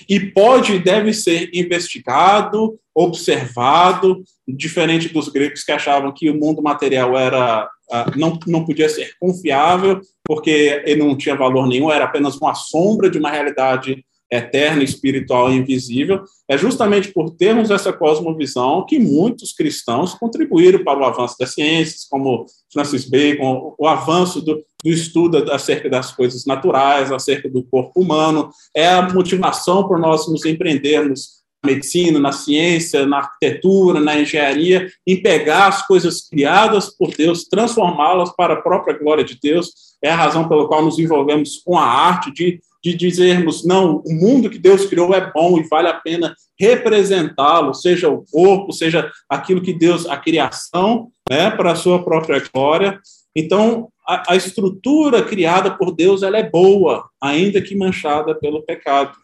e 0.10 0.20
pode 0.20 0.74
e 0.74 0.80
deve 0.80 1.14
ser 1.14 1.50
investigado, 1.54 2.78
observado, 2.94 4.22
diferente 4.46 5.08
dos 5.08 5.30
gregos 5.30 5.64
que 5.64 5.72
achavam 5.72 6.12
que 6.12 6.30
o 6.30 6.38
mundo 6.38 6.62
material 6.62 7.18
era 7.18 7.70
não, 8.14 8.38
não 8.46 8.66
podia 8.66 8.90
ser 8.90 9.14
confiável, 9.22 10.02
porque 10.26 10.84
ele 10.86 11.02
não 11.02 11.16
tinha 11.16 11.38
valor 11.38 11.66
nenhum, 11.66 11.90
era 11.90 12.04
apenas 12.04 12.36
uma 12.36 12.54
sombra 12.54 13.10
de 13.10 13.18
uma 13.18 13.32
realidade 13.32 14.04
eterna, 14.38 14.84
espiritual 14.84 15.52
e 15.52 15.56
invisível. 15.56 16.24
É 16.48 16.58
justamente 16.58 17.12
por 17.12 17.32
termos 17.32 17.70
essa 17.70 17.94
cosmovisão 17.94 18.86
que 18.86 19.00
muitos 19.00 19.54
cristãos 19.54 20.14
contribuíram 20.14 20.84
para 20.84 21.00
o 21.00 21.06
avanço 21.06 21.36
das 21.40 21.54
ciências, 21.54 22.06
como 22.10 22.46
Francis 22.72 23.08
Bacon, 23.08 23.76
o 23.78 23.88
avanço 23.88 24.42
do, 24.42 24.64
do 24.84 24.90
estudo 24.90 25.52
acerca 25.52 25.90
das 25.90 26.12
coisas 26.12 26.46
naturais, 26.46 27.12
acerca 27.12 27.50
do 27.50 27.64
corpo 27.64 28.02
humano. 28.02 28.50
É 28.76 28.90
a 28.90 29.14
motivação 29.14 29.88
por 29.88 30.00
nós 30.00 30.28
nos 30.28 30.46
empreendermos 30.46 31.44
medicina, 31.66 32.20
na 32.20 32.32
ciência, 32.32 33.06
na 33.06 33.20
arquitetura, 33.20 34.00
na 34.00 34.20
engenharia, 34.20 34.92
em 35.08 35.22
pegar 35.22 35.68
as 35.68 35.88
coisas 35.88 36.28
criadas 36.28 36.90
por 36.90 37.16
Deus, 37.16 37.46
transformá-las 37.46 38.36
para 38.36 38.56
a 38.56 38.62
própria 38.62 38.98
glória 38.98 39.24
de 39.24 39.40
Deus. 39.42 39.72
É 40.04 40.12
a 40.12 40.16
razão 40.16 40.48
pela 40.50 40.68
qual 40.68 40.84
nos 40.84 41.00
envolvemos 41.00 41.62
com 41.64 41.78
a 41.78 41.86
arte 41.86 42.32
de, 42.34 42.60
de 42.84 42.94
dizermos, 42.94 43.66
não, 43.66 44.04
o 44.06 44.14
mundo 44.14 44.50
que 44.50 44.60
Deus 44.60 44.86
criou 44.86 45.14
é 45.14 45.32
bom 45.32 45.58
e 45.58 45.64
vale 45.64 45.88
a 45.88 45.94
pena 45.94 46.36
representá-lo, 46.60 47.74
seja 47.74 48.10
o 48.10 48.26
corpo, 48.30 48.74
seja 48.74 49.10
aquilo 49.30 49.62
que 49.62 49.72
Deus, 49.72 50.06
a 50.06 50.18
criação, 50.18 51.10
né, 51.30 51.50
para 51.50 51.72
a 51.72 51.76
sua 51.76 52.04
própria 52.04 52.44
glória. 52.54 53.00
Então, 53.34 53.88
a, 54.06 54.34
a 54.34 54.36
estrutura 54.36 55.24
criada 55.24 55.72
por 55.72 55.96
Deus, 55.96 56.24
ela 56.24 56.38
é 56.38 56.50
boa, 56.50 57.10
ainda 57.22 57.62
que 57.62 57.74
manchada 57.74 58.36
pelo 58.36 58.62
pecado. 58.64 59.18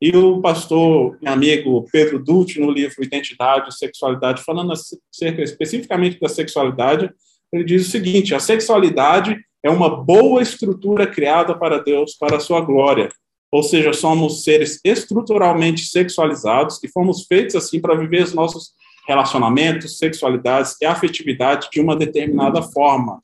E 0.00 0.16
o 0.16 0.40
pastor, 0.40 1.18
meu 1.20 1.32
amigo 1.32 1.84
Pedro 1.90 2.22
Dutti, 2.22 2.60
no 2.60 2.70
livro 2.70 3.02
Identidade 3.02 3.68
e 3.68 3.72
Sexualidade, 3.72 4.42
falando 4.44 4.72
acerca 4.72 5.42
especificamente 5.42 6.20
da 6.20 6.28
sexualidade, 6.28 7.10
ele 7.52 7.64
diz 7.64 7.86
o 7.86 7.90
seguinte: 7.90 8.34
a 8.34 8.40
sexualidade 8.40 9.36
é 9.62 9.70
uma 9.70 9.88
boa 9.88 10.42
estrutura 10.42 11.06
criada 11.06 11.56
para 11.56 11.78
Deus, 11.78 12.14
para 12.14 12.36
a 12.36 12.40
sua 12.40 12.60
glória. 12.60 13.08
Ou 13.50 13.62
seja, 13.62 13.92
somos 13.92 14.44
seres 14.44 14.80
estruturalmente 14.84 15.84
sexualizados 15.84 16.82
e 16.82 16.88
fomos 16.88 17.26
feitos 17.26 17.54
assim 17.54 17.80
para 17.80 17.94
viver 17.94 18.22
os 18.24 18.32
nossos 18.32 18.72
relacionamentos, 19.06 19.98
sexualidades 19.98 20.76
e 20.80 20.86
afetividade 20.86 21.68
de 21.70 21.80
uma 21.80 21.94
determinada 21.94 22.62
forma. 22.62 23.20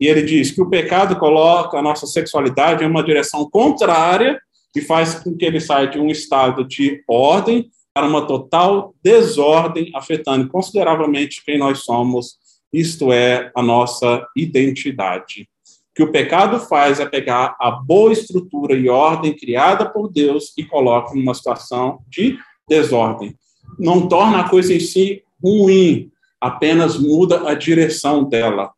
E 0.00 0.06
ele 0.06 0.22
diz 0.22 0.50
que 0.50 0.60
o 0.60 0.68
pecado 0.68 1.16
coloca 1.16 1.78
a 1.78 1.82
nossa 1.82 2.06
sexualidade 2.06 2.82
em 2.82 2.86
uma 2.86 3.02
direção 3.02 3.48
contrária 3.48 4.40
e 4.74 4.80
faz 4.80 5.14
com 5.14 5.36
que 5.36 5.44
ele 5.44 5.60
saia 5.60 5.86
de 5.86 6.00
um 6.00 6.08
estado 6.08 6.66
de 6.66 7.02
ordem 7.08 7.70
para 7.94 8.08
uma 8.08 8.26
total 8.26 8.92
desordem, 9.02 9.92
afetando 9.94 10.48
consideravelmente 10.48 11.44
quem 11.44 11.56
nós 11.56 11.84
somos, 11.84 12.38
isto 12.72 13.12
é, 13.12 13.52
a 13.54 13.62
nossa 13.62 14.26
identidade. 14.36 15.48
Que 15.94 16.02
o 16.02 16.10
pecado 16.10 16.58
faz 16.58 16.98
é 16.98 17.06
pegar 17.06 17.56
a 17.60 17.70
boa 17.70 18.12
estrutura 18.12 18.74
e 18.74 18.88
ordem 18.88 19.36
criada 19.36 19.88
por 19.88 20.10
Deus 20.10 20.52
e 20.58 20.64
coloca 20.64 21.14
numa 21.14 21.34
situação 21.34 22.00
de 22.08 22.38
desordem. 22.68 23.36
Não 23.78 24.08
torna 24.08 24.40
a 24.40 24.48
coisa 24.48 24.74
em 24.74 24.80
si 24.80 25.22
ruim, 25.42 26.10
apenas 26.40 26.98
muda 26.98 27.48
a 27.48 27.54
direção 27.54 28.24
dela. 28.24 28.72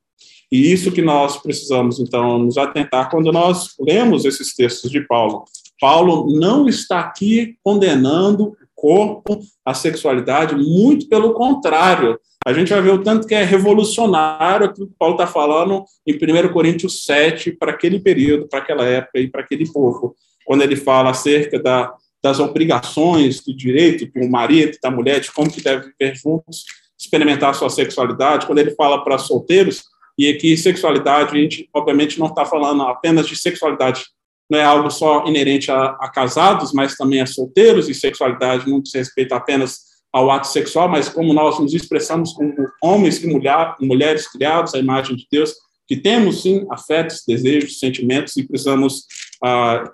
E 0.50 0.72
isso 0.72 0.92
que 0.92 1.02
nós 1.02 1.36
precisamos, 1.38 1.98
então, 1.98 2.38
nos 2.38 2.56
atentar 2.56 3.10
quando 3.10 3.32
nós 3.32 3.74
lemos 3.80 4.24
esses 4.24 4.54
textos 4.54 4.90
de 4.90 5.00
Paulo. 5.00 5.44
Paulo 5.80 6.32
não 6.38 6.68
está 6.68 7.00
aqui 7.00 7.56
condenando 7.62 8.44
o 8.44 8.56
corpo, 8.74 9.40
a 9.64 9.74
sexualidade, 9.74 10.54
muito 10.54 11.08
pelo 11.08 11.34
contrário. 11.34 12.18
A 12.46 12.52
gente 12.52 12.72
vai 12.72 12.80
ver 12.80 12.92
o 12.92 13.02
tanto 13.02 13.26
que 13.26 13.34
é 13.34 13.42
revolucionário 13.42 14.66
aquilo 14.66 14.86
que 14.86 14.94
Paulo 14.96 15.16
está 15.16 15.26
falando 15.26 15.84
em 16.06 16.14
1 16.14 16.52
Coríntios 16.52 17.04
7, 17.04 17.50
para 17.50 17.72
aquele 17.72 17.98
período, 17.98 18.46
para 18.46 18.60
aquela 18.60 18.84
época 18.84 19.18
e 19.18 19.26
para 19.28 19.40
aquele 19.40 19.68
povo, 19.72 20.14
quando 20.44 20.62
ele 20.62 20.76
fala 20.76 21.10
acerca 21.10 21.60
da, 21.60 21.92
das 22.22 22.38
obrigações 22.38 23.42
do 23.44 23.52
direito 23.52 24.06
do 24.06 24.30
marido, 24.30 24.78
da 24.80 24.92
mulher, 24.92 25.18
de 25.18 25.32
como 25.32 25.50
que 25.50 25.60
deve 25.60 25.88
viver 25.88 26.14
juntos, 26.14 26.62
experimentar 26.96 27.52
sua 27.52 27.68
sexualidade, 27.68 28.46
quando 28.46 28.60
ele 28.60 28.76
fala 28.76 29.02
para 29.02 29.18
solteiros, 29.18 29.82
e 30.16 30.30
aqui 30.30 30.56
sexualidade, 30.56 31.36
a 31.36 31.40
gente 31.40 31.68
obviamente 31.74 32.16
não 32.16 32.28
está 32.28 32.44
falando 32.44 32.82
apenas 32.82 33.26
de 33.26 33.34
sexualidade. 33.34 34.04
Não 34.48 34.56
é 34.56 34.62
algo 34.64 34.88
só 34.88 35.26
inerente 35.26 35.72
a, 35.72 35.96
a, 36.00 36.08
casados, 36.08 36.72
mas 36.72 36.94
também 36.94 37.20
a 37.20 37.26
solteiros, 37.26 37.88
e 37.88 37.94
sexualidade 37.94 38.70
não 38.70 38.80
diz 38.80 38.94
respeito 38.94 39.34
apenas 39.34 39.95
ao 40.16 40.30
ato 40.30 40.46
sexual, 40.46 40.88
mas 40.88 41.10
como 41.10 41.34
nós 41.34 41.58
nos 41.58 41.74
expressamos 41.74 42.32
como 42.32 42.54
homens 42.82 43.22
e 43.22 43.26
mulher, 43.26 43.76
mulheres 43.78 44.26
criados 44.26 44.74
à 44.74 44.78
imagem 44.78 45.14
de 45.14 45.26
Deus, 45.30 45.54
que 45.86 45.94
temos 45.94 46.40
sim 46.40 46.66
afetos, 46.70 47.22
desejos, 47.28 47.78
sentimentos 47.78 48.34
e 48.38 48.42
precisamos 48.42 49.04
ah, 49.44 49.92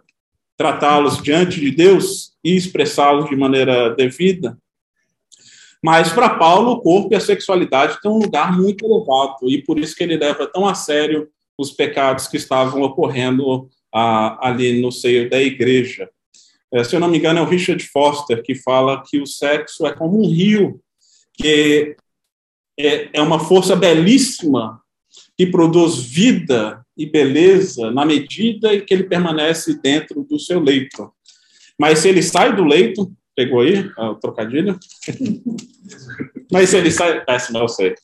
tratá-los 0.57 1.21
diante 1.21 1.59
de 1.59 1.73
Deus 1.73 2.35
e 2.45 2.55
expressá-los 2.55 3.29
de 3.29 3.35
maneira 3.35 3.97
devida. 3.97 4.57
Mas 5.83 6.13
para 6.13 6.37
Paulo, 6.37 6.71
o 6.71 6.81
corpo 6.81 7.13
e 7.13 7.17
a 7.17 7.21
sexualidade 7.21 8.01
têm 8.01 8.09
um 8.09 8.21
lugar 8.21 8.57
muito 8.57 8.87
elevado 8.87 9.51
e 9.51 9.61
por 9.61 9.77
isso 9.77 9.97
que 9.97 10.05
ele 10.05 10.17
leva 10.17 10.47
tão 10.47 10.69
a 10.69 10.75
sério 10.77 11.29
os 11.59 11.73
pecados 11.73 12.29
que 12.29 12.37
estavam 12.37 12.81
ocorrendo 12.83 13.69
ali 13.93 14.81
no 14.81 14.93
seio 14.93 15.29
da 15.29 15.43
igreja. 15.43 16.09
É, 16.73 16.83
se 16.85 16.97
eu 16.97 17.01
não 17.01 17.09
me 17.09 17.19
engano, 17.19 17.39
é 17.39 17.43
o 17.43 17.49
Richard 17.49 17.83
Foster 17.89 18.43
que 18.43 18.55
fala 18.55 19.03
que 19.07 19.21
o 19.21 19.27
sexo 19.27 19.87
é 19.87 19.93
como 19.93 20.19
um 20.19 20.29
rio, 20.29 20.81
que 21.35 21.97
é, 22.79 23.11
é 23.13 23.23
uma 23.23 23.39
força 23.39 23.77
belíssima 23.77 24.81
que 25.37 25.47
produz 25.47 25.99
vida 25.99 26.85
e 26.97 27.07
beleza 27.07 27.91
na 27.91 28.05
medida 28.05 28.75
em 28.75 28.85
que 28.85 28.93
ele 28.95 29.05
permanece 29.05 29.81
dentro 29.81 30.23
do 30.25 30.39
seu 30.39 30.61
leito. 30.61 31.13
Mas 31.79 32.01
se 32.01 32.09
ele 32.09 32.23
sai 32.23 32.55
do 32.55 32.65
leito, 32.65 33.13
pegou 33.35 33.61
aí 33.61 33.91
o 33.99 34.15
trocadilho? 34.15 34.79
Mas 36.51 36.69
se 36.69 36.77
ele 36.77 36.91
sai, 36.91 37.25
péssimo, 37.25 37.59
eu 37.59 37.69
sei. 37.69 37.95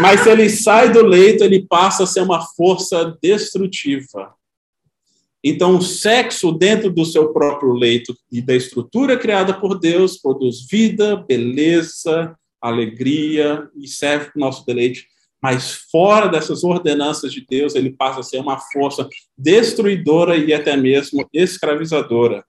Mas 0.00 0.20
se 0.20 0.30
ele 0.30 0.48
sai 0.50 0.92
do 0.92 1.02
leito, 1.04 1.42
ele 1.42 1.66
passa 1.66 2.04
a 2.04 2.06
ser 2.06 2.20
uma 2.20 2.42
força 2.54 3.16
destrutiva. 3.22 4.34
Então, 5.46 5.76
o 5.76 5.82
sexo 5.82 6.50
dentro 6.50 6.90
do 6.90 7.04
seu 7.04 7.30
próprio 7.30 7.74
leito 7.74 8.16
e 8.32 8.40
da 8.40 8.56
estrutura 8.56 9.14
criada 9.18 9.52
por 9.52 9.78
Deus 9.78 10.16
produz 10.16 10.66
vida, 10.66 11.16
beleza, 11.16 12.34
alegria 12.58 13.68
e 13.76 13.86
serve 13.86 14.30
para 14.30 14.38
o 14.38 14.40
nosso 14.40 14.64
deleite. 14.64 15.06
Mas 15.42 15.72
fora 15.92 16.28
dessas 16.28 16.64
ordenanças 16.64 17.30
de 17.30 17.44
Deus, 17.46 17.74
ele 17.74 17.90
passa 17.90 18.20
a 18.20 18.22
ser 18.22 18.38
uma 18.38 18.58
força 18.58 19.06
destruidora 19.36 20.34
e 20.34 20.54
até 20.54 20.74
mesmo 20.78 21.28
escravizadora. 21.30 22.42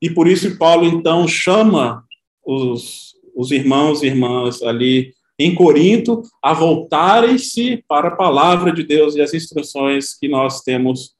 E 0.00 0.08
por 0.08 0.26
isso 0.26 0.56
Paulo, 0.56 0.86
então, 0.86 1.28
chama 1.28 2.02
os, 2.42 3.12
os 3.36 3.50
irmãos 3.50 4.02
e 4.02 4.06
irmãs 4.06 4.62
ali 4.62 5.12
em 5.38 5.54
Corinto 5.54 6.22
a 6.42 6.54
voltarem-se 6.54 7.84
para 7.86 8.08
a 8.08 8.16
palavra 8.16 8.72
de 8.72 8.84
Deus 8.84 9.16
e 9.16 9.20
as 9.20 9.34
instruções 9.34 10.14
que 10.14 10.28
nós 10.28 10.62
temos 10.62 11.14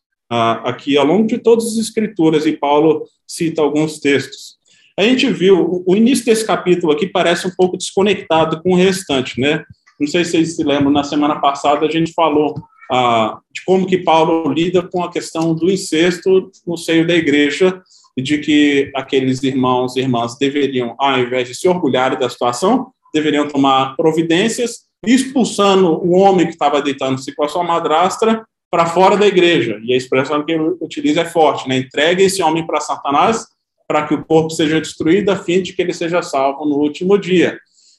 aqui 0.64 0.96
ao 0.96 1.04
longo 1.04 1.26
de 1.26 1.38
todas 1.38 1.66
as 1.66 1.76
escrituras, 1.76 2.46
e 2.46 2.52
Paulo 2.52 3.04
cita 3.26 3.60
alguns 3.60 3.98
textos. 3.98 4.56
A 4.98 5.02
gente 5.02 5.30
viu, 5.30 5.82
o 5.86 5.96
início 5.96 6.24
desse 6.24 6.46
capítulo 6.46 6.92
aqui 6.92 7.06
parece 7.06 7.46
um 7.46 7.50
pouco 7.56 7.76
desconectado 7.76 8.62
com 8.62 8.72
o 8.72 8.76
restante, 8.76 9.40
né? 9.40 9.64
Não 9.98 10.06
sei 10.06 10.24
se 10.24 10.32
vocês 10.32 10.56
se 10.56 10.64
lembram, 10.64 10.90
na 10.90 11.04
semana 11.04 11.40
passada 11.40 11.86
a 11.86 11.90
gente 11.90 12.12
falou 12.12 12.54
ah, 12.90 13.38
de 13.52 13.64
como 13.64 13.86
que 13.86 13.98
Paulo 13.98 14.52
lida 14.52 14.82
com 14.82 15.02
a 15.02 15.10
questão 15.10 15.54
do 15.54 15.70
incesto 15.70 16.50
no 16.66 16.76
seio 16.76 17.06
da 17.06 17.14
igreja 17.14 17.80
e 18.16 18.22
de 18.22 18.38
que 18.38 18.90
aqueles 18.94 19.42
irmãos 19.42 19.96
e 19.96 20.00
irmãs 20.00 20.36
deveriam, 20.38 20.94
ao 20.98 21.18
invés 21.18 21.48
de 21.48 21.54
se 21.54 21.68
orgulharem 21.68 22.18
da 22.18 22.28
situação, 22.28 22.92
deveriam 23.14 23.48
tomar 23.48 23.96
providências 23.96 24.90
expulsando 25.06 25.88
o 26.04 26.12
homem 26.12 26.46
que 26.46 26.52
estava 26.52 26.80
deitando-se 26.80 27.34
com 27.34 27.44
a 27.44 27.48
sua 27.48 27.64
madrastra 27.64 28.44
para 28.73 28.87
fora 28.87 29.19
da 29.19 29.26
igreja. 29.26 29.79
E 29.85 29.93
a 29.93 29.97
expressão 29.99 30.43
que 30.43 30.50
ele 30.50 30.76
utiliza 30.81 31.21
é 31.21 31.25
forte, 31.26 31.69
né? 31.69 31.76
Entrega 31.76 32.23
esse 32.23 32.43
homem 32.43 32.67
para 32.67 32.81
Satanás 32.81 33.47
para 33.87 34.07
que 34.07 34.14
o 34.14 34.25
corpo 34.25 34.49
seja 34.49 34.81
destruído, 34.81 35.29
a 35.29 35.37
fim 35.37 35.61
de 35.61 35.75
que 35.75 35.83
ele 35.83 35.93
seja 35.93 36.23
salvo 36.23 36.64
no 36.64 36.76
último 36.76 37.19
dia. 37.19 37.59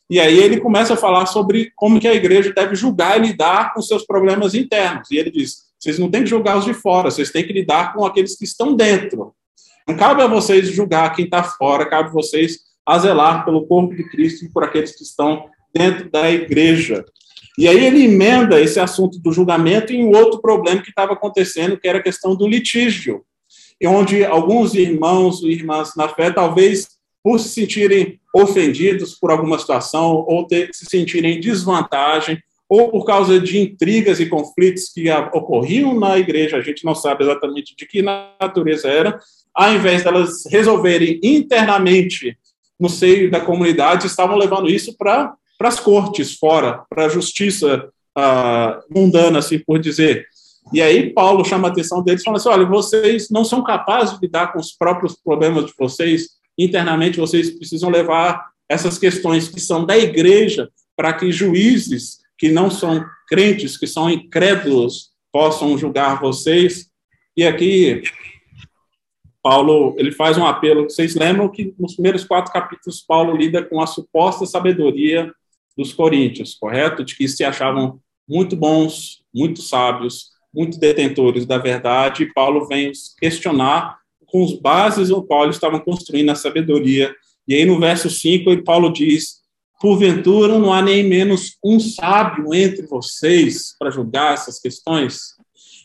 E 0.10 0.20
aí 0.20 0.36
ele 0.40 0.60
começa 0.60 0.96
a 0.96 0.98
falar 0.98 1.28
sobre 1.28 1.72
como 1.76 2.00
que 2.00 2.08
a 2.08 2.16
igreja 2.16 2.52
deve 2.52 2.76
julgar 2.76 3.20
e 3.20 3.28
lidar 3.28 3.72
com 3.76 3.82
seus 3.84 4.04
problemas 4.04 4.56
internos. 4.56 5.12
E 5.12 5.18
ele 5.18 5.30
diz: 5.30 5.58
vocês 5.80 6.00
não 6.00 6.10
têm 6.10 6.24
que 6.24 6.30
julgar 6.30 6.58
os 6.58 6.66
de 6.66 6.74
fora, 6.74 7.12
vocês 7.12 7.30
têm 7.30 7.46
que 7.46 7.54
lidar 7.54 7.94
com 7.94 8.04
aqueles 8.04 8.36
que 8.36 8.44
estão 8.44 8.76
dentro. 8.76 9.36
Não 9.88 9.96
cabe 9.96 10.24
a 10.24 10.28
vocês 10.28 10.70
julgar 10.70 11.16
quem 11.16 11.26
está 11.26 11.44
fora, 11.44 11.86
cabe 11.86 12.10
a 12.10 12.12
vocês 12.12 12.62
a 12.84 12.98
zelar 12.98 13.46
pelo 13.46 13.68
corpo 13.68 13.96
de 13.96 14.10
Cristo 14.10 14.46
e 14.46 14.50
por 14.50 14.64
aqueles 14.64 14.96
que 14.96 15.04
estão 15.04 15.46
dentro 15.72 16.10
da 16.10 16.32
igreja. 16.32 17.06
E 17.58 17.68
aí 17.68 17.86
ele 17.86 18.06
emenda 18.06 18.60
esse 18.60 18.80
assunto 18.80 19.20
do 19.20 19.32
julgamento 19.32 19.94
em 19.94 20.04
um 20.04 20.16
outro 20.16 20.42
problema 20.42 20.82
que 20.82 20.90
estava 20.90 21.14
acontecendo, 21.14 21.78
que 21.78 21.88
era 21.88 22.00
a 22.00 22.04
questão 22.04 22.36
do 22.36 22.48
litígio, 22.48 23.24
onde 23.86 24.24
alguns 24.24 24.74
irmãos 24.74 25.44
e 25.44 25.50
irmãs 25.50 25.92
na 25.96 26.08
fé, 26.08 26.32
talvez 26.32 26.88
por 27.24 27.40
se 27.40 27.50
sentirem 27.50 28.20
ofendidos 28.36 29.16
por 29.16 29.32
alguma 29.32 29.60
situação, 29.60 30.26
ou 30.28 30.46
ter, 30.46 30.70
se 30.74 30.86
sentirem 30.86 31.38
em 31.38 31.40
desvantagem, 31.40 32.40
ou 32.68 32.90
por 32.90 33.06
causa 33.06 33.40
de 33.40 33.60
intrigas 33.60 34.20
e 34.20 34.26
conflitos 34.26 34.92
que 34.92 35.10
ocorriam 35.34 35.98
na 35.98 36.18
igreja, 36.18 36.58
a 36.58 36.62
gente 36.62 36.84
não 36.84 36.96
sabe 36.96 37.24
exatamente 37.24 37.76
de 37.78 37.86
que 37.86 38.02
natureza 38.02 38.88
era, 38.88 39.20
ao 39.54 39.74
invés 39.74 40.04
delas 40.04 40.44
resolverem 40.50 41.20
internamente 41.22 42.36
no 42.80 42.90
seio 42.90 43.30
da 43.30 43.40
comunidade, 43.40 44.08
estavam 44.08 44.36
levando 44.36 44.70
isso 44.70 44.98
para 44.98 45.34
as 45.70 45.80
cortes 45.80 46.36
fora, 46.36 46.84
para 46.90 47.06
a 47.06 47.10
justiça 47.10 47.90
uh, 48.18 48.84
mundana, 48.94 49.40
assim 49.40 49.60
por 49.60 49.80
dizer. 49.80 50.26
E 50.72 50.82
aí 50.82 51.12
Paulo 51.12 51.44
chama 51.44 51.68
a 51.68 51.72
atenção 51.72 52.02
deles, 52.02 52.24
falando 52.24 52.40
assim, 52.40 52.50
olha, 52.50 52.66
vocês 52.66 53.30
não 53.30 53.44
são 53.44 53.64
capazes 53.64 54.16
de 54.16 54.26
lidar 54.26 54.54
com 54.54 54.60
os 54.60 54.72
próprios 54.72 55.16
problemas 55.16 55.66
de 55.66 55.74
vocês, 55.78 56.30
internamente 56.58 57.20
vocês 57.20 57.52
precisam 57.52 57.90
levar 57.90 58.50
essas 58.70 58.98
questões 58.98 59.50
que 59.50 59.60
são 59.60 59.86
da 59.86 59.98
igreja 59.98 60.70
para 60.96 61.14
que 61.14 61.32
juízes 61.32 62.20
que 62.38 62.52
não 62.52 62.70
são 62.70 63.04
crentes, 63.28 63.78
que 63.78 63.88
são 63.88 64.10
incrédulos, 64.10 65.12
possam 65.32 65.78
julgar 65.78 66.20
vocês. 66.20 66.90
E 67.36 67.44
aqui 67.44 68.04
Paulo 69.42 69.96
ele 69.98 70.12
faz 70.12 70.38
um 70.38 70.46
apelo. 70.46 70.84
Vocês 70.84 71.16
lembram 71.16 71.50
que 71.50 71.74
nos 71.78 71.94
primeiros 71.94 72.24
quatro 72.24 72.52
capítulos 72.52 73.02
Paulo 73.02 73.36
lida 73.36 73.64
com 73.64 73.82
a 73.82 73.88
suposta 73.88 74.46
sabedoria 74.46 75.34
dos 75.78 75.94
coríntios, 75.94 76.56
correto? 76.56 77.04
De 77.04 77.16
que 77.16 77.28
se 77.28 77.44
achavam 77.44 78.00
muito 78.28 78.56
bons, 78.56 79.24
muito 79.34 79.62
sábios, 79.62 80.32
muito 80.54 80.80
detentores 80.80 81.46
da 81.46 81.58
verdade. 81.58 82.24
E 82.24 82.34
Paulo 82.34 82.68
vem 82.68 82.92
questionar 83.20 83.98
com 84.28 84.44
os 84.44 84.54
bases 84.54 85.10
qual 85.28 85.44
eles 85.44 85.56
estavam 85.56 85.80
construindo 85.80 86.30
a 86.30 86.36
sabedoria. 86.36 87.14
E 87.48 87.56
aí 87.56 87.66
no 87.66 87.80
verso 87.80 88.10
5, 88.10 88.64
Paulo 88.64 88.92
diz: 88.92 89.42
Porventura 89.82 90.58
não 90.58 90.72
há 90.72 90.82
nem 90.82 91.04
menos 91.04 91.58
um 91.64 91.80
sábio 91.80 92.54
entre 92.54 92.86
vocês 92.88 93.76
para 93.78 93.92
julgar 93.92 94.34
essas 94.34 94.60
questões? 94.60 95.34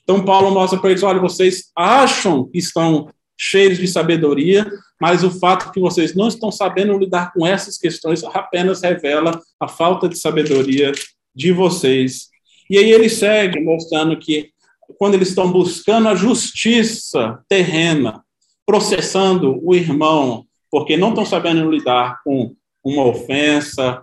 Então 0.03 0.25
Paulo 0.25 0.51
mostra 0.51 0.79
para 0.79 0.91
eles: 0.91 1.03
olha, 1.03 1.21
vocês 1.21 1.71
acham 1.77 2.49
que 2.49 2.59
estão 2.59 3.09
cheios 3.39 3.79
de 3.79 3.87
sabedoria, 3.87 4.69
mas 5.01 5.23
o 5.23 5.31
fato 5.31 5.71
que 5.71 5.79
vocês 5.79 6.15
não 6.15 6.27
estão 6.27 6.51
sabendo 6.51 6.99
lidar 6.99 7.33
com 7.33 7.47
essas 7.47 7.79
questões 7.79 8.25
apenas 8.25 8.83
revela 8.83 9.41
a 9.61 9.69
falta 9.69 10.09
de 10.09 10.19
sabedoria 10.19 10.91
de 11.35 11.53
vocês. 11.53 12.29
E 12.69 12.77
aí 12.77 12.91
ele 12.91 13.09
segue 13.09 13.61
mostrando 13.61 14.19
que 14.19 14.51
quando 14.99 15.15
eles 15.15 15.29
estão 15.29 15.51
buscando 15.53 16.09
a 16.09 16.15
justiça 16.15 17.39
terrena, 17.49 18.25
processando 18.67 19.61
o 19.63 19.75
irmão, 19.75 20.45
porque 20.71 20.97
não 20.97 21.11
estão 21.11 21.25
sabendo 21.25 21.71
lidar 21.71 22.21
com 22.25 22.55
uma 22.85 23.07
ofensa, 23.07 24.03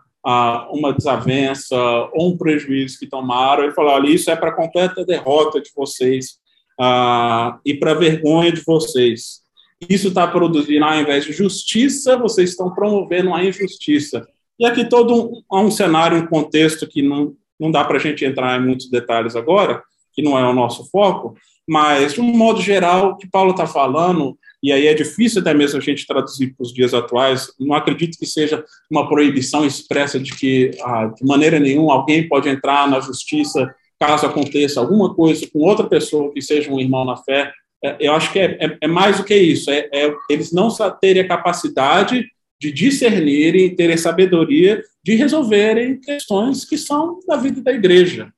uma 0.71 0.93
desavença 0.93 1.77
ou 2.13 2.31
um 2.31 2.37
prejuízo 2.37 2.97
que 2.97 3.07
tomaram, 3.07 3.63
ele 3.63 3.73
falou: 3.73 3.91
olha, 3.91 4.09
isso 4.09 4.31
é 4.31 4.35
para 4.35 4.55
completa 4.55 5.05
derrota 5.05 5.61
de 5.61 5.71
vocês 5.75 6.39
ah, 6.79 7.59
e 7.65 7.73
para 7.73 7.93
vergonha 7.93 8.51
de 8.51 8.61
vocês. 8.61 9.43
Isso 9.89 10.07
está 10.07 10.27
produzindo, 10.27 10.85
ao 10.85 10.99
invés 10.99 11.25
de 11.25 11.33
justiça, 11.33 12.17
vocês 12.17 12.51
estão 12.51 12.73
promovendo 12.73 13.33
a 13.33 13.43
injustiça. 13.43 14.27
E 14.59 14.65
aqui 14.65 14.85
todo 14.87 15.43
um, 15.51 15.65
um 15.65 15.71
cenário, 15.71 16.17
um 16.17 16.27
contexto 16.27 16.87
que 16.87 17.01
não, 17.01 17.33
não 17.59 17.69
dá 17.69 17.83
para 17.83 17.97
a 17.97 17.99
gente 17.99 18.23
entrar 18.23 18.59
em 18.59 18.65
muitos 18.65 18.89
detalhes 18.89 19.35
agora, 19.35 19.83
que 20.13 20.21
não 20.21 20.37
é 20.39 20.47
o 20.47 20.53
nosso 20.53 20.89
foco, 20.89 21.35
mas, 21.67 22.13
de 22.13 22.21
um 22.21 22.25
modo 22.25 22.61
geral, 22.61 23.11
o 23.11 23.17
que 23.17 23.27
Paulo 23.27 23.51
está 23.51 23.65
falando, 23.65 24.37
e 24.61 24.71
aí 24.71 24.87
é 24.87 24.93
difícil 24.93 25.41
até 25.41 25.53
mesmo 25.53 25.79
a 25.79 25.81
gente 25.81 26.05
traduzir 26.05 26.53
para 26.55 26.63
os 26.63 26.73
dias 26.73 26.93
atuais, 26.93 27.51
não 27.59 27.75
acredito 27.75 28.17
que 28.17 28.25
seja 28.25 28.63
uma 28.89 29.09
proibição 29.09 29.65
expressa 29.65 30.19
de 30.19 30.33
que, 30.35 30.71
ah, 30.83 31.07
de 31.07 31.25
maneira 31.25 31.59
nenhuma, 31.59 31.93
alguém 31.93 32.27
pode 32.27 32.47
entrar 32.47 32.87
na 32.87 32.99
justiça 32.99 33.73
caso 33.99 34.25
aconteça 34.25 34.79
alguma 34.79 35.13
coisa 35.13 35.47
com 35.51 35.59
outra 35.59 35.87
pessoa 35.87 36.31
que 36.31 36.41
seja 36.41 36.71
um 36.71 36.79
irmão 36.79 37.05
na 37.05 37.17
fé, 37.17 37.51
é, 37.83 37.97
eu 37.99 38.13
acho 38.13 38.31
que 38.31 38.39
é, 38.39 38.57
é, 38.59 38.77
é, 38.81 38.87
mais 38.87 39.17
do 39.17 39.23
que 39.23 39.35
isso, 39.35 39.69
é, 39.69 39.89
é 39.93 40.13
eles 40.29 40.51
não 40.51 40.69
terem 40.99 41.21
a 41.21 41.27
capacidade 41.27 42.25
de 42.59 42.71
discernirem, 42.71 43.75
terem 43.75 43.97
sabedoria 43.97 44.81
de 45.03 45.15
resolverem 45.15 45.99
questões 45.99 46.65
que 46.65 46.77
são 46.77 47.19
da 47.27 47.35
vida 47.35 47.61
da 47.61 47.71
igreja. 47.71 48.31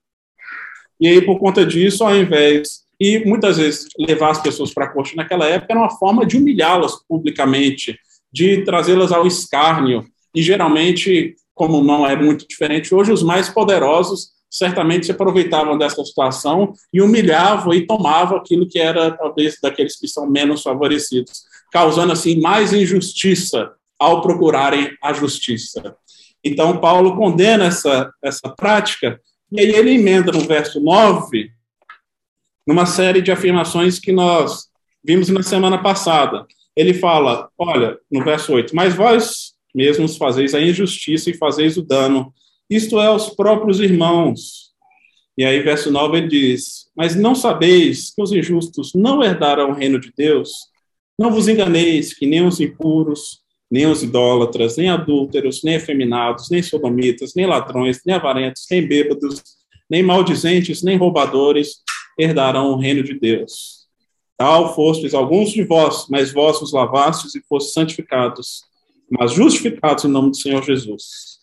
E 0.99 1.07
aí, 1.07 1.21
por 1.21 1.39
conta 1.39 1.65
disso, 1.65 2.03
ao 2.03 2.15
invés. 2.15 2.85
E 2.99 3.19
muitas 3.19 3.57
vezes 3.57 3.87
levar 3.99 4.31
as 4.31 4.41
pessoas 4.41 4.73
para 4.73 4.85
a 4.85 4.89
corte 4.89 5.15
naquela 5.15 5.45
época 5.47 5.71
era 5.71 5.79
uma 5.79 5.97
forma 5.97 6.25
de 6.25 6.35
humilhá-las 6.35 6.93
publicamente, 7.07 7.97
de 8.33 8.63
trazê-las 8.63 9.11
ao 9.11 9.27
escárnio. 9.27 10.03
E 10.35 10.41
geralmente, 10.41 11.35
como 11.53 11.83
não 11.83 12.07
é 12.07 12.15
muito 12.15 12.47
diferente 12.47 12.93
hoje, 12.93 13.11
os 13.11 13.21
mais 13.21 13.49
poderosos 13.49 14.31
certamente 14.49 15.05
se 15.05 15.11
aproveitavam 15.11 15.77
dessa 15.77 16.03
situação 16.03 16.73
e 16.93 17.01
humilhavam 17.01 17.73
e 17.73 17.85
tomavam 17.85 18.37
aquilo 18.37 18.67
que 18.67 18.79
era, 18.79 19.11
talvez, 19.11 19.57
daqueles 19.61 19.97
que 19.97 20.07
são 20.07 20.29
menos 20.29 20.61
favorecidos, 20.61 21.43
causando, 21.71 22.13
assim, 22.13 22.39
mais 22.39 22.73
injustiça 22.73 23.71
ao 23.99 24.21
procurarem 24.21 24.95
a 25.01 25.11
justiça. 25.13 25.95
Então, 26.43 26.79
Paulo 26.79 27.17
condena 27.17 27.65
essa, 27.65 28.11
essa 28.23 28.49
prática, 28.49 29.19
e 29.51 29.59
aí 29.59 29.71
ele 29.71 29.91
emenda 29.91 30.31
no 30.31 30.41
verso 30.41 30.79
9, 30.79 31.51
numa 32.65 32.85
série 32.85 33.21
de 33.21 33.31
afirmações 33.31 33.99
que 33.99 34.11
nós 34.11 34.67
vimos 35.03 35.29
na 35.29 35.41
semana 35.41 35.81
passada. 35.81 36.45
Ele 36.75 36.93
fala, 36.93 37.49
olha, 37.57 37.97
no 38.11 38.23
verso 38.23 38.53
8, 38.53 38.75
mas 38.75 38.93
vós 38.93 39.53
mesmos 39.73 40.17
fazeis 40.17 40.53
a 40.53 40.61
injustiça 40.61 41.29
e 41.29 41.37
fazeis 41.37 41.77
o 41.77 41.81
dano 41.81 42.33
isto 42.69 42.99
é, 42.99 43.07
aos 43.07 43.29
próprios 43.29 43.79
irmãos. 43.79 44.67
E 45.37 45.45
aí, 45.45 45.61
verso 45.61 45.91
9, 45.91 46.17
ele 46.17 46.27
diz: 46.27 46.89
Mas 46.95 47.15
não 47.15 47.35
sabeis 47.35 48.11
que 48.13 48.21
os 48.21 48.31
injustos 48.31 48.93
não 48.93 49.23
herdarão 49.23 49.71
o 49.71 49.73
reino 49.73 49.99
de 49.99 50.11
Deus? 50.15 50.51
Não 51.17 51.31
vos 51.31 51.47
enganeis 51.47 52.13
que 52.13 52.25
nem 52.25 52.45
os 52.45 52.59
impuros, 52.59 53.41
nem 53.69 53.85
os 53.85 54.03
idólatras, 54.03 54.77
nem 54.77 54.89
adúlteros, 54.89 55.61
nem 55.63 55.75
efeminados, 55.75 56.49
nem 56.49 56.63
sodomitas, 56.63 57.33
nem 57.35 57.45
ladrões, 57.45 58.01
nem 58.05 58.15
avarentos, 58.15 58.65
nem 58.69 58.87
bêbados, 58.87 59.43
nem 59.89 60.03
maldizentes, 60.03 60.83
nem 60.83 60.97
roubadores 60.97 61.81
herdarão 62.17 62.71
o 62.71 62.77
reino 62.77 63.03
de 63.03 63.13
Deus. 63.13 63.87
Tal 64.37 64.75
fostes 64.75 65.13
alguns 65.13 65.51
de 65.51 65.63
vós, 65.63 66.05
mas 66.09 66.31
vós 66.31 66.61
os 66.61 66.71
lavastes 66.71 67.35
e 67.35 67.41
fostes 67.47 67.73
santificados, 67.73 68.61
mas 69.09 69.33
justificados 69.33 70.05
em 70.05 70.09
nome 70.09 70.31
do 70.31 70.37
Senhor 70.37 70.63
Jesus. 70.63 71.36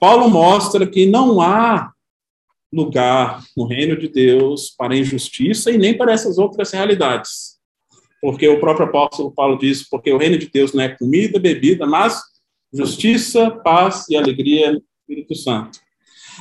Paulo 0.00 0.28
mostra 0.28 0.86
que 0.86 1.06
não 1.06 1.40
há 1.40 1.92
lugar 2.72 3.42
no 3.56 3.66
reino 3.66 3.96
de 3.96 4.08
Deus 4.08 4.70
para 4.76 4.96
injustiça 4.96 5.70
e 5.70 5.78
nem 5.78 5.96
para 5.96 6.12
essas 6.12 6.38
outras 6.38 6.70
realidades. 6.72 7.58
Porque 8.20 8.46
o 8.48 8.60
próprio 8.60 8.86
apóstolo 8.86 9.30
Paulo 9.30 9.58
diz: 9.58 9.88
porque 9.88 10.12
o 10.12 10.18
reino 10.18 10.38
de 10.38 10.48
Deus 10.48 10.72
não 10.72 10.82
é 10.82 10.88
comida, 10.88 11.38
bebida, 11.38 11.86
mas 11.86 12.20
justiça, 12.72 13.50
paz 13.50 14.08
e 14.08 14.16
alegria 14.16 14.72
no 14.72 14.82
Espírito 15.00 15.34
Santo. 15.34 15.80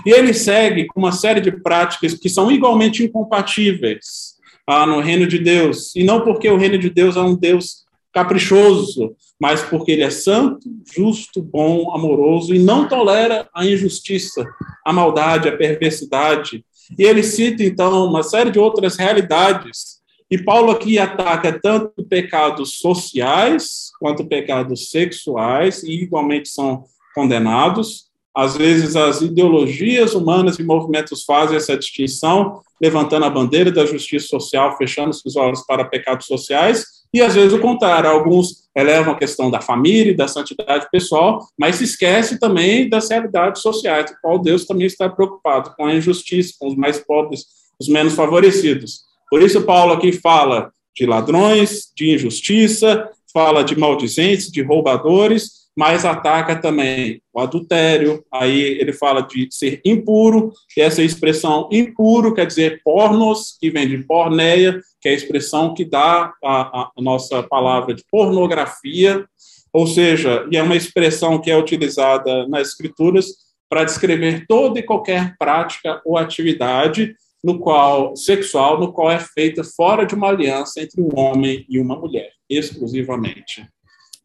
E 0.05 0.11
ele 0.11 0.33
segue 0.33 0.85
com 0.85 0.99
uma 0.99 1.11
série 1.11 1.41
de 1.41 1.51
práticas 1.51 2.13
que 2.13 2.29
são 2.29 2.51
igualmente 2.51 3.03
incompatíveis 3.03 4.35
ah, 4.67 4.85
no 4.85 4.99
reino 4.99 5.25
de 5.25 5.39
Deus. 5.39 5.95
E 5.95 6.03
não 6.03 6.23
porque 6.23 6.49
o 6.49 6.57
reino 6.57 6.77
de 6.77 6.89
Deus 6.89 7.15
é 7.15 7.21
um 7.21 7.35
Deus 7.35 7.86
caprichoso, 8.17 9.15
mas 9.39 9.61
porque 9.61 9.91
ele 9.91 10.01
é 10.01 10.09
santo, 10.09 10.67
justo, 10.91 11.39
bom, 11.39 11.93
amoroso 11.93 12.51
e 12.51 12.57
não 12.57 12.87
tolera 12.87 13.47
a 13.53 13.63
injustiça, 13.63 14.43
a 14.83 14.91
maldade, 14.91 15.47
a 15.47 15.55
perversidade. 15.55 16.65
E 16.97 17.03
ele 17.03 17.21
cita, 17.21 17.63
então, 17.63 18.07
uma 18.07 18.23
série 18.23 18.49
de 18.49 18.57
outras 18.57 18.97
realidades. 18.97 19.97
E 20.31 20.37
Paulo 20.39 20.71
aqui 20.71 20.97
ataca 20.97 21.59
tanto 21.61 22.03
pecados 22.05 22.79
sociais 22.79 23.91
quanto 23.99 24.25
pecados 24.25 24.89
sexuais, 24.89 25.83
e 25.83 25.91
igualmente 26.01 26.49
são 26.49 26.85
condenados. 27.13 28.07
às 28.33 28.55
vezes 28.55 28.95
as 28.95 29.21
ideologias 29.21 30.13
humanas 30.13 30.57
e 30.59 30.63
movimentos 30.63 31.23
fazem 31.23 31.57
essa 31.57 31.77
distinção, 31.77 32.61
levantando 32.81 33.25
a 33.25 33.29
bandeira 33.29 33.71
da 33.71 33.85
justiça 33.85 34.27
social, 34.27 34.75
fechando 34.75 35.09
os 35.09 35.35
olhos 35.35 35.63
para 35.65 35.85
pecados 35.85 36.27
sociais, 36.27 36.96
e 37.13 37.21
às 37.21 37.35
vezes 37.35 37.53
o 37.53 37.59
contrário, 37.59 38.09
alguns 38.09 38.67
elevam 38.75 39.13
a 39.13 39.17
questão 39.17 39.49
da 39.49 39.59
família 39.59 40.11
e 40.11 40.15
da 40.15 40.27
santidade 40.27 40.87
pessoal, 40.91 41.47
mas 41.57 41.77
se 41.77 41.83
esquece 41.83 42.39
também 42.39 42.87
das 42.87 43.09
realidades 43.09 43.61
sociais, 43.61 44.11
com 44.11 44.17
qual 44.21 44.39
Deus 44.39 44.65
também 44.65 44.85
está 44.85 45.09
preocupado, 45.09 45.73
com 45.75 45.85
a 45.85 45.95
injustiça, 45.95 46.53
com 46.59 46.67
os 46.67 46.75
mais 46.75 46.99
pobres, 46.99 47.45
os 47.79 47.87
menos 47.87 48.13
favorecidos. 48.13 49.01
Por 49.29 49.41
isso 49.41 49.63
Paulo 49.63 49.93
aqui 49.93 50.11
fala 50.11 50.71
de 50.95 51.05
ladrões, 51.05 51.91
de 51.95 52.13
injustiça, 52.13 53.09
fala 53.33 53.63
de 53.63 53.77
maldizentes, 53.77 54.51
de 54.51 54.61
roubadores, 54.61 55.56
mas 55.77 56.03
ataca 56.03 56.55
também 56.55 57.21
o 57.31 57.39
adultério, 57.39 58.25
aí 58.33 58.79
ele 58.79 58.91
fala 58.91 59.21
de 59.21 59.47
ser 59.51 59.79
impuro, 59.85 60.51
e 60.75 60.81
essa 60.81 61.03
expressão 61.03 61.69
impuro 61.71 62.33
quer 62.33 62.47
dizer 62.47 62.81
pornos, 62.83 63.55
que 63.59 63.69
vem 63.69 63.87
de 63.87 63.99
porneia, 63.99 64.81
que 64.99 65.07
é 65.07 65.11
a 65.11 65.15
expressão 65.15 65.75
que 65.75 65.85
dá 65.85 66.33
a, 66.43 66.89
a 66.97 67.01
nossa 67.01 67.43
palavra 67.43 67.93
de 67.93 68.03
pornografia, 68.09 69.23
ou 69.71 69.85
seja, 69.85 70.47
e 70.51 70.57
é 70.57 70.63
uma 70.63 70.75
expressão 70.75 71.39
que 71.39 71.51
é 71.51 71.55
utilizada 71.55 72.47
nas 72.47 72.69
escrituras 72.69 73.27
para 73.69 73.83
descrever 73.83 74.45
toda 74.47 74.79
e 74.79 74.83
qualquer 74.83 75.35
prática 75.37 76.01
ou 76.03 76.17
atividade 76.17 77.13
no 77.43 77.59
qual 77.59 78.15
sexual, 78.15 78.79
no 78.79 78.91
qual 78.91 79.11
é 79.11 79.19
feita 79.19 79.63
fora 79.63 80.07
de 80.07 80.15
uma 80.15 80.29
aliança 80.29 80.81
entre 80.81 80.99
um 80.99 81.09
homem 81.19 81.63
e 81.69 81.79
uma 81.79 81.95
mulher, 81.95 82.31
exclusivamente. 82.49 83.67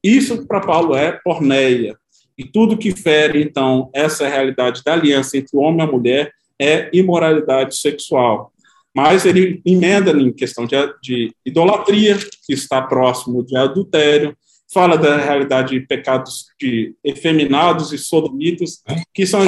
Isso 0.03 0.47
para 0.47 0.61
Paulo 0.61 0.95
é 0.95 1.13
porneia. 1.13 1.97
E 2.37 2.45
tudo 2.45 2.79
que 2.79 2.93
fere, 2.93 3.43
então, 3.43 3.91
essa 3.95 4.27
realidade 4.29 4.83
da 4.85 4.95
aliança 4.95 5.37
entre 5.37 5.57
o 5.57 5.61
homem 5.61 5.81
e 5.81 5.89
a 5.89 5.91
mulher 5.91 6.33
é 6.61 6.91
imoralidade 6.93 7.77
sexual. 7.77 8.53
Mas 8.95 9.25
ele 9.25 9.63
emenda 9.65 10.11
em 10.11 10.33
questão 10.33 10.67
de, 10.67 10.77
de 11.03 11.35
idolatria, 11.47 12.17
que 12.47 12.53
está 12.53 12.83
próximo 12.83 13.45
de 13.45 13.57
adultério, 13.57 14.37
fala 14.73 14.97
da 14.97 15.17
realidade 15.17 15.79
de 15.79 15.87
pecados 15.87 16.47
de 16.59 16.95
efeminados 17.05 17.93
e 17.93 17.99
sodomitas, 17.99 18.83
que 19.13 19.27
são 19.27 19.41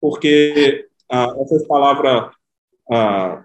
porque 0.00 0.86
ah, 1.10 1.32
essa 1.40 1.66
palavra 1.66 2.30
ah, 2.90 3.44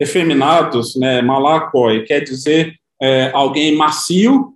efeminados, 0.00 0.96
né, 0.96 1.20
malakoi, 1.22 2.04
quer 2.04 2.20
dizer 2.20 2.74
é, 3.00 3.30
alguém 3.32 3.76
macio, 3.76 4.54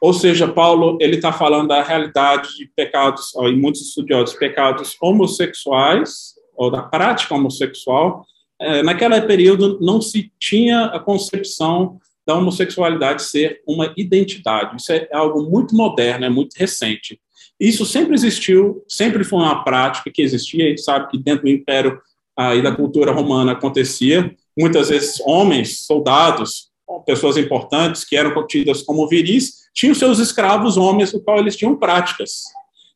ou 0.00 0.12
seja, 0.12 0.48
Paulo 0.48 0.98
ele 1.00 1.16
está 1.16 1.32
falando 1.32 1.68
da 1.68 1.82
realidade 1.82 2.56
de 2.56 2.66
pecados, 2.74 3.32
ó, 3.36 3.48
e 3.48 3.56
muitos 3.56 3.82
estudiosos, 3.82 4.34
pecados 4.34 4.96
homossexuais, 5.00 6.34
ou 6.56 6.70
da 6.70 6.82
prática 6.82 7.34
homossexual. 7.34 8.24
É, 8.60 8.82
naquele 8.82 9.20
período 9.22 9.78
não 9.80 10.00
se 10.00 10.30
tinha 10.38 10.86
a 10.86 10.98
concepção 10.98 11.98
da 12.26 12.36
homossexualidade 12.36 13.22
ser 13.22 13.60
uma 13.66 13.92
identidade. 13.96 14.76
Isso 14.76 14.92
é 14.92 15.08
algo 15.12 15.42
muito 15.42 15.74
moderno, 15.74 16.24
é 16.24 16.28
muito 16.28 16.54
recente. 16.54 17.20
Isso 17.58 17.84
sempre 17.84 18.14
existiu, 18.14 18.84
sempre 18.88 19.24
foi 19.24 19.38
uma 19.40 19.62
prática 19.64 20.10
que 20.10 20.22
existia. 20.22 20.66
A 20.66 20.68
gente 20.68 20.82
sabe 20.82 21.10
que 21.10 21.18
dentro 21.18 21.44
do 21.44 21.50
Império 21.50 22.00
ah, 22.36 22.54
e 22.54 22.62
da 22.62 22.74
cultura 22.74 23.12
romana 23.12 23.52
acontecia. 23.52 24.34
Muitas 24.58 24.88
vezes 24.88 25.20
homens, 25.24 25.86
soldados, 25.86 26.70
pessoas 27.06 27.36
importantes 27.36 28.04
que 28.04 28.16
eram 28.16 28.46
tidas 28.46 28.82
como 28.82 29.08
viris, 29.08 29.62
tinham 29.74 29.94
seus 29.94 30.18
escravos 30.18 30.76
homens, 30.76 31.12
no 31.12 31.20
qual 31.20 31.38
eles 31.38 31.56
tinham 31.56 31.76
práticas. 31.76 32.42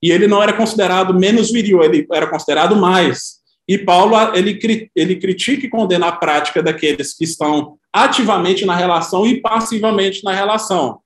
E 0.03 0.11
ele 0.11 0.27
não 0.27 0.43
era 0.43 0.53
considerado 0.53 1.15
menos 1.15 1.51
viril, 1.51 1.83
ele 1.83 2.07
era 2.13 2.27
considerado 2.27 2.77
mais. 2.77 3.37
E 3.69 3.79
Paulo 3.79 4.15
ele, 4.35 4.91
ele 4.95 5.17
critica 5.17 5.67
e 5.67 5.71
condena 5.71 6.09
a 6.09 6.13
prática 6.13 6.63
daqueles 6.63 7.15
que 7.15 7.25
estão 7.25 7.79
ativamente 7.93 8.65
na 8.65 8.77
relação 8.77 9.27
e 9.27 9.41
passivamente 9.41 10.23
na 10.23 10.33
relação. 10.33 11.01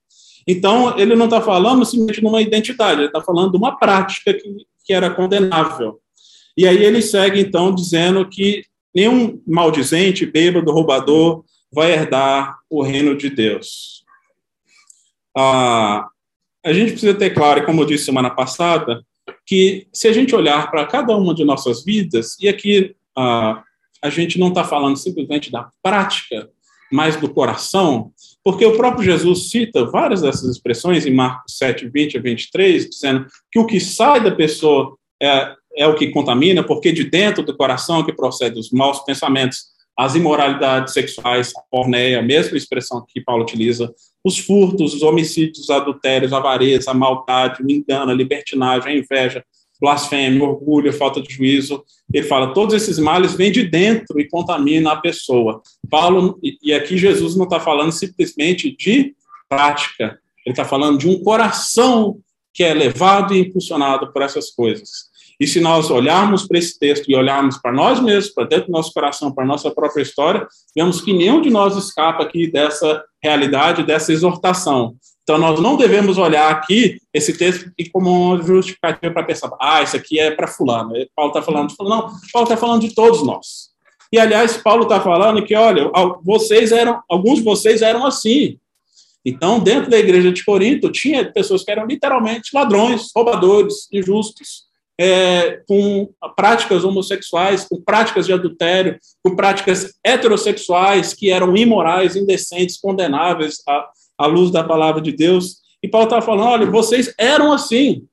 Então, 0.47 0.97
ele 0.97 1.15
não 1.15 1.25
está 1.25 1.41
falando 1.41 1.85
simplesmente 1.85 2.21
de 2.21 2.27
uma 2.27 2.41
identidade, 2.41 2.99
ele 2.99 3.07
está 3.07 3.21
falando 3.21 3.51
de 3.51 3.57
uma 3.57 3.77
prática 3.77 4.33
que, 4.33 4.55
que 4.85 4.93
era 4.93 5.09
condenável. 5.09 5.99
E 6.57 6.67
aí 6.67 6.83
ele 6.83 7.01
segue, 7.01 7.39
então, 7.39 7.73
dizendo 7.73 8.27
que 8.27 8.63
nenhum 8.93 9.41
maldizente, 9.47 10.25
bêbado, 10.25 10.71
roubador, 10.71 11.43
vai 11.71 11.91
herdar 11.91 12.57
o 12.69 12.81
reino 12.81 13.15
de 13.15 13.29
Deus. 13.29 14.03
Ah, 15.35 16.07
a 16.63 16.73
gente 16.73 16.91
precisa 16.91 17.13
ter 17.13 17.31
claro, 17.31 17.65
como 17.65 17.81
eu 17.81 17.85
disse 17.85 18.05
semana 18.05 18.29
passada, 18.29 19.03
que 19.45 19.87
se 19.93 20.07
a 20.07 20.13
gente 20.13 20.35
olhar 20.35 20.69
para 20.69 20.85
cada 20.85 21.15
uma 21.15 21.33
de 21.33 21.43
nossas 21.43 21.83
vidas, 21.83 22.37
e 22.39 22.47
aqui 22.47 22.95
ah, 23.17 23.63
a 24.01 24.09
gente 24.09 24.39
não 24.39 24.49
está 24.49 24.63
falando 24.63 24.97
simplesmente 24.97 25.51
da 25.51 25.69
prática, 25.81 26.49
mas 26.91 27.15
do 27.15 27.33
coração, 27.33 28.11
porque 28.43 28.65
o 28.65 28.75
próprio 28.75 29.03
Jesus 29.03 29.49
cita 29.49 29.85
várias 29.85 30.21
dessas 30.21 30.49
expressões 30.49 31.05
em 31.05 31.13
Marcos 31.13 31.57
7, 31.57 31.87
20 31.87 32.17
a 32.17 32.21
23, 32.21 32.89
dizendo 32.89 33.27
que 33.49 33.59
o 33.59 33.65
que 33.65 33.79
sai 33.79 34.21
da 34.21 34.31
pessoa 34.31 34.97
é, 35.21 35.55
é 35.75 35.87
o 35.87 35.95
que 35.95 36.07
contamina, 36.11 36.63
porque 36.63 36.91
de 36.91 37.03
dentro 37.03 37.43
do 37.43 37.55
coração 37.55 38.03
que 38.03 38.13
procede 38.13 38.59
os 38.59 38.71
maus 38.71 38.99
pensamentos, 38.99 39.71
as 39.97 40.15
imoralidades 40.15 40.93
sexuais, 40.93 41.51
a 41.55 41.61
porneia, 41.69 42.19
a 42.19 42.23
mesma 42.23 42.57
expressão 42.57 43.05
que 43.07 43.21
Paulo 43.21 43.43
utiliza, 43.43 43.93
os 44.23 44.37
furtos, 44.39 44.93
os 44.93 45.01
homicídios, 45.01 45.59
os 45.59 45.69
adultérios, 45.69 46.33
avareza, 46.33 46.91
a 46.91 46.93
maldade, 46.93 47.63
o 47.63 47.71
engano, 47.71 48.11
a 48.11 48.15
libertinagem, 48.15 48.93
a 48.93 48.97
inveja, 48.97 49.43
blasfêmia, 49.79 50.43
orgulho, 50.43 50.93
falta 50.93 51.21
de 51.21 51.33
juízo. 51.33 51.83
Ele 52.13 52.25
fala, 52.27 52.53
todos 52.53 52.75
esses 52.75 52.99
males 52.99 53.33
vêm 53.33 53.51
de 53.51 53.63
dentro 53.63 54.19
e 54.19 54.29
contaminam 54.29 54.91
a 54.91 54.97
pessoa. 54.97 55.61
Paulo, 55.89 56.39
e 56.61 56.73
aqui 56.73 56.97
Jesus 56.97 57.35
não 57.35 57.45
está 57.45 57.59
falando 57.59 57.91
simplesmente 57.91 58.75
de 58.75 59.15
prática, 59.49 60.19
ele 60.45 60.53
está 60.53 60.63
falando 60.63 60.99
de 60.99 61.09
um 61.09 61.21
coração 61.23 62.19
que 62.53 62.63
é 62.63 62.73
levado 62.73 63.33
e 63.33 63.39
impulsionado 63.39 64.11
por 64.13 64.21
essas 64.21 64.51
coisas. 64.51 65.10
E 65.41 65.47
se 65.47 65.59
nós 65.59 65.89
olharmos 65.89 66.47
para 66.47 66.59
esse 66.59 66.77
texto 66.77 67.09
e 67.09 67.15
olharmos 67.15 67.57
para 67.57 67.71
nós 67.71 67.99
mesmos, 67.99 68.31
para 68.31 68.43
dentro 68.45 68.67
do 68.67 68.73
nosso 68.73 68.93
coração, 68.93 69.31
para 69.31 69.43
a 69.43 69.47
nossa 69.47 69.71
própria 69.71 70.03
história, 70.03 70.47
vemos 70.75 71.01
que 71.01 71.11
nenhum 71.11 71.41
de 71.41 71.49
nós 71.49 71.75
escapa 71.75 72.21
aqui 72.21 72.45
dessa 72.45 73.03
realidade, 73.19 73.81
dessa 73.81 74.13
exortação. 74.13 74.95
Então, 75.23 75.39
nós 75.39 75.59
não 75.59 75.75
devemos 75.75 76.19
olhar 76.19 76.51
aqui 76.51 77.01
esse 77.11 77.35
texto 77.35 77.71
como 77.91 78.33
uma 78.33 78.43
justificativa 78.43 79.11
para 79.11 79.23
pensar, 79.23 79.49
ah, 79.59 79.81
isso 79.81 79.95
aqui 79.95 80.19
é 80.19 80.29
para 80.29 80.47
fulano. 80.47 80.93
Paulo 81.15 81.31
está 81.31 81.41
falando, 81.41 81.73
não, 81.79 82.01
Paulo 82.31 82.43
está 82.43 82.55
falando 82.55 82.81
de 82.81 82.93
todos 82.93 83.23
nós. 83.25 83.71
E, 84.13 84.19
aliás, 84.19 84.57
Paulo 84.57 84.83
está 84.83 85.01
falando 85.01 85.43
que, 85.43 85.55
olha, 85.55 85.89
vocês 86.23 86.71
eram, 86.71 87.01
alguns 87.09 87.39
de 87.39 87.43
vocês 87.43 87.81
eram 87.81 88.05
assim. 88.05 88.59
Então, 89.25 89.59
dentro 89.59 89.89
da 89.89 89.97
igreja 89.97 90.31
de 90.31 90.45
Corinto, 90.45 90.91
tinha 90.91 91.25
pessoas 91.31 91.63
que 91.63 91.71
eram 91.71 91.87
literalmente 91.87 92.51
ladrões, 92.53 93.09
roubadores, 93.15 93.87
injustos, 93.91 94.69
é, 95.03 95.63
com 95.67 96.13
práticas 96.35 96.83
homossexuais, 96.83 97.67
com 97.67 97.81
práticas 97.81 98.27
de 98.27 98.33
adultério, 98.33 98.99
com 99.23 99.35
práticas 99.35 99.95
heterossexuais 100.03 101.11
que 101.11 101.31
eram 101.31 101.57
imorais, 101.57 102.15
indecentes, 102.15 102.79
condenáveis 102.79 103.63
à, 103.67 103.89
à 104.15 104.27
luz 104.27 104.51
da 104.51 104.63
palavra 104.63 105.01
de 105.01 105.11
Deus. 105.11 105.55
E 105.81 105.87
Paulo 105.87 106.05
está 106.05 106.21
falando: 106.21 106.47
olha, 106.47 106.69
vocês 106.69 107.11
eram 107.17 107.51
assim, 107.51 108.05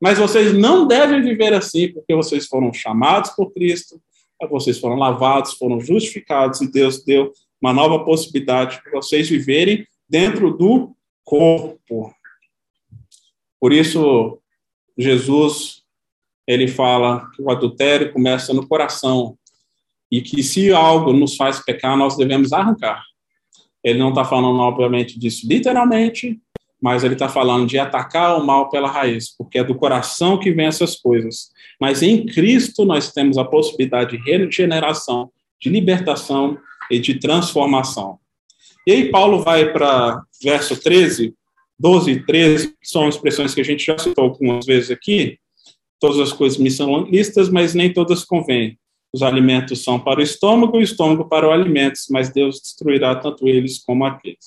mas 0.00 0.18
vocês 0.18 0.56
não 0.56 0.86
devem 0.86 1.20
viver 1.20 1.52
assim, 1.52 1.92
porque 1.92 2.14
vocês 2.14 2.46
foram 2.46 2.72
chamados 2.72 3.30
por 3.30 3.52
Cristo, 3.52 4.00
vocês 4.48 4.78
foram 4.78 4.94
lavados, 4.94 5.54
foram 5.54 5.80
justificados, 5.80 6.60
e 6.60 6.70
Deus 6.70 7.04
deu 7.04 7.32
uma 7.60 7.72
nova 7.72 8.04
possibilidade 8.04 8.80
para 8.84 8.92
vocês 8.92 9.28
viverem 9.28 9.84
dentro 10.08 10.56
do 10.56 10.94
corpo. 11.24 12.14
Por 13.58 13.72
isso, 13.72 14.38
Jesus 14.96 15.84
ele 16.46 16.68
fala 16.68 17.28
que 17.34 17.42
o 17.42 17.50
adultério 17.50 18.12
começa 18.12 18.54
no 18.54 18.66
coração 18.66 19.36
e 20.10 20.22
que 20.22 20.42
se 20.42 20.72
algo 20.72 21.12
nos 21.12 21.36
faz 21.36 21.58
pecar, 21.58 21.96
nós 21.96 22.16
devemos 22.16 22.52
arrancar. 22.52 23.02
Ele 23.82 23.98
não 23.98 24.10
está 24.10 24.24
falando, 24.24 24.58
obviamente, 24.60 25.18
disso 25.18 25.46
literalmente, 25.48 26.40
mas 26.80 27.02
ele 27.02 27.14
está 27.14 27.28
falando 27.28 27.66
de 27.66 27.78
atacar 27.78 28.38
o 28.38 28.44
mal 28.44 28.68
pela 28.68 28.90
raiz, 28.90 29.34
porque 29.36 29.58
é 29.58 29.64
do 29.64 29.74
coração 29.74 30.38
que 30.38 30.52
vem 30.52 30.66
essas 30.66 30.96
coisas. 30.96 31.50
Mas 31.80 32.02
em 32.02 32.26
Cristo 32.26 32.84
nós 32.84 33.12
temos 33.12 33.38
a 33.38 33.44
possibilidade 33.44 34.16
de 34.16 34.30
regeneração, 34.30 35.30
de 35.60 35.68
libertação 35.68 36.58
e 36.90 36.98
de 36.98 37.18
transformação. 37.18 38.18
E 38.86 38.92
aí 38.92 39.10
Paulo 39.10 39.42
vai 39.42 39.72
para 39.72 40.22
verso 40.40 40.80
13, 40.80 41.34
12 41.78 42.10
e 42.10 42.24
13, 42.24 42.68
que 42.80 42.88
são 42.88 43.08
expressões 43.08 43.54
que 43.54 43.60
a 43.60 43.64
gente 43.64 43.84
já 43.84 43.98
citou 43.98 44.24
algumas 44.24 44.64
vezes 44.64 44.90
aqui, 44.90 45.38
Todas 46.00 46.18
as 46.18 46.32
coisas 46.32 46.58
me 46.58 46.70
são 46.70 47.04
listas, 47.04 47.48
mas 47.48 47.74
nem 47.74 47.92
todas 47.92 48.24
convêm. 48.24 48.78
Os 49.12 49.22
alimentos 49.22 49.82
são 49.82 49.98
para 49.98 50.20
o 50.20 50.22
estômago 50.22 50.76
o 50.76 50.82
estômago 50.82 51.28
para 51.28 51.48
os 51.48 51.52
alimentos, 51.52 52.06
mas 52.10 52.30
Deus 52.30 52.60
destruirá 52.60 53.14
tanto 53.16 53.48
eles 53.48 53.78
como 53.78 54.04
aqueles. 54.04 54.44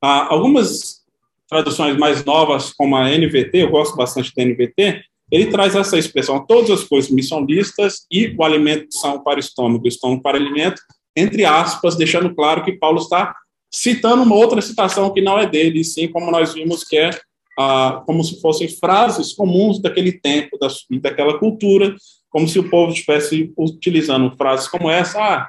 Há 0.00 0.32
algumas 0.32 1.00
traduções 1.48 1.96
mais 1.96 2.24
novas, 2.24 2.72
como 2.72 2.96
a 2.96 3.08
NVT, 3.08 3.50
eu 3.54 3.70
gosto 3.70 3.96
bastante 3.96 4.32
da 4.36 4.44
NVT, 4.44 5.02
ele 5.30 5.46
traz 5.46 5.74
essa 5.74 5.98
expressão: 5.98 6.44
todas 6.46 6.70
as 6.70 6.84
coisas 6.84 7.10
me 7.10 7.22
são 7.22 7.44
listas 7.44 8.06
e 8.10 8.34
o 8.38 8.44
alimento 8.44 8.86
são 8.92 9.22
para 9.22 9.36
o 9.36 9.40
estômago, 9.40 9.84
o 9.84 9.88
estômago 9.88 10.22
para 10.22 10.38
o 10.38 10.40
alimento, 10.40 10.80
entre 11.16 11.44
aspas, 11.44 11.96
deixando 11.96 12.34
claro 12.34 12.64
que 12.64 12.72
Paulo 12.72 12.98
está 12.98 13.34
citando 13.72 14.22
uma 14.22 14.34
outra 14.34 14.60
citação 14.60 15.12
que 15.12 15.20
não 15.20 15.38
é 15.38 15.46
dele, 15.46 15.84
sim, 15.84 16.08
como 16.08 16.30
nós 16.30 16.54
vimos 16.54 16.82
que 16.82 16.96
é 16.96 17.10
ah, 17.60 18.02
como 18.06 18.24
se 18.24 18.40
fossem 18.40 18.66
frases 18.68 19.34
comuns 19.34 19.82
daquele 19.82 20.12
tempo, 20.12 20.58
da, 20.58 20.68
daquela 21.02 21.38
cultura, 21.38 21.94
como 22.30 22.48
se 22.48 22.58
o 22.58 22.70
povo 22.70 22.90
estivesse 22.90 23.52
utilizando 23.54 24.34
frases 24.34 24.66
como 24.66 24.88
essa, 24.88 25.46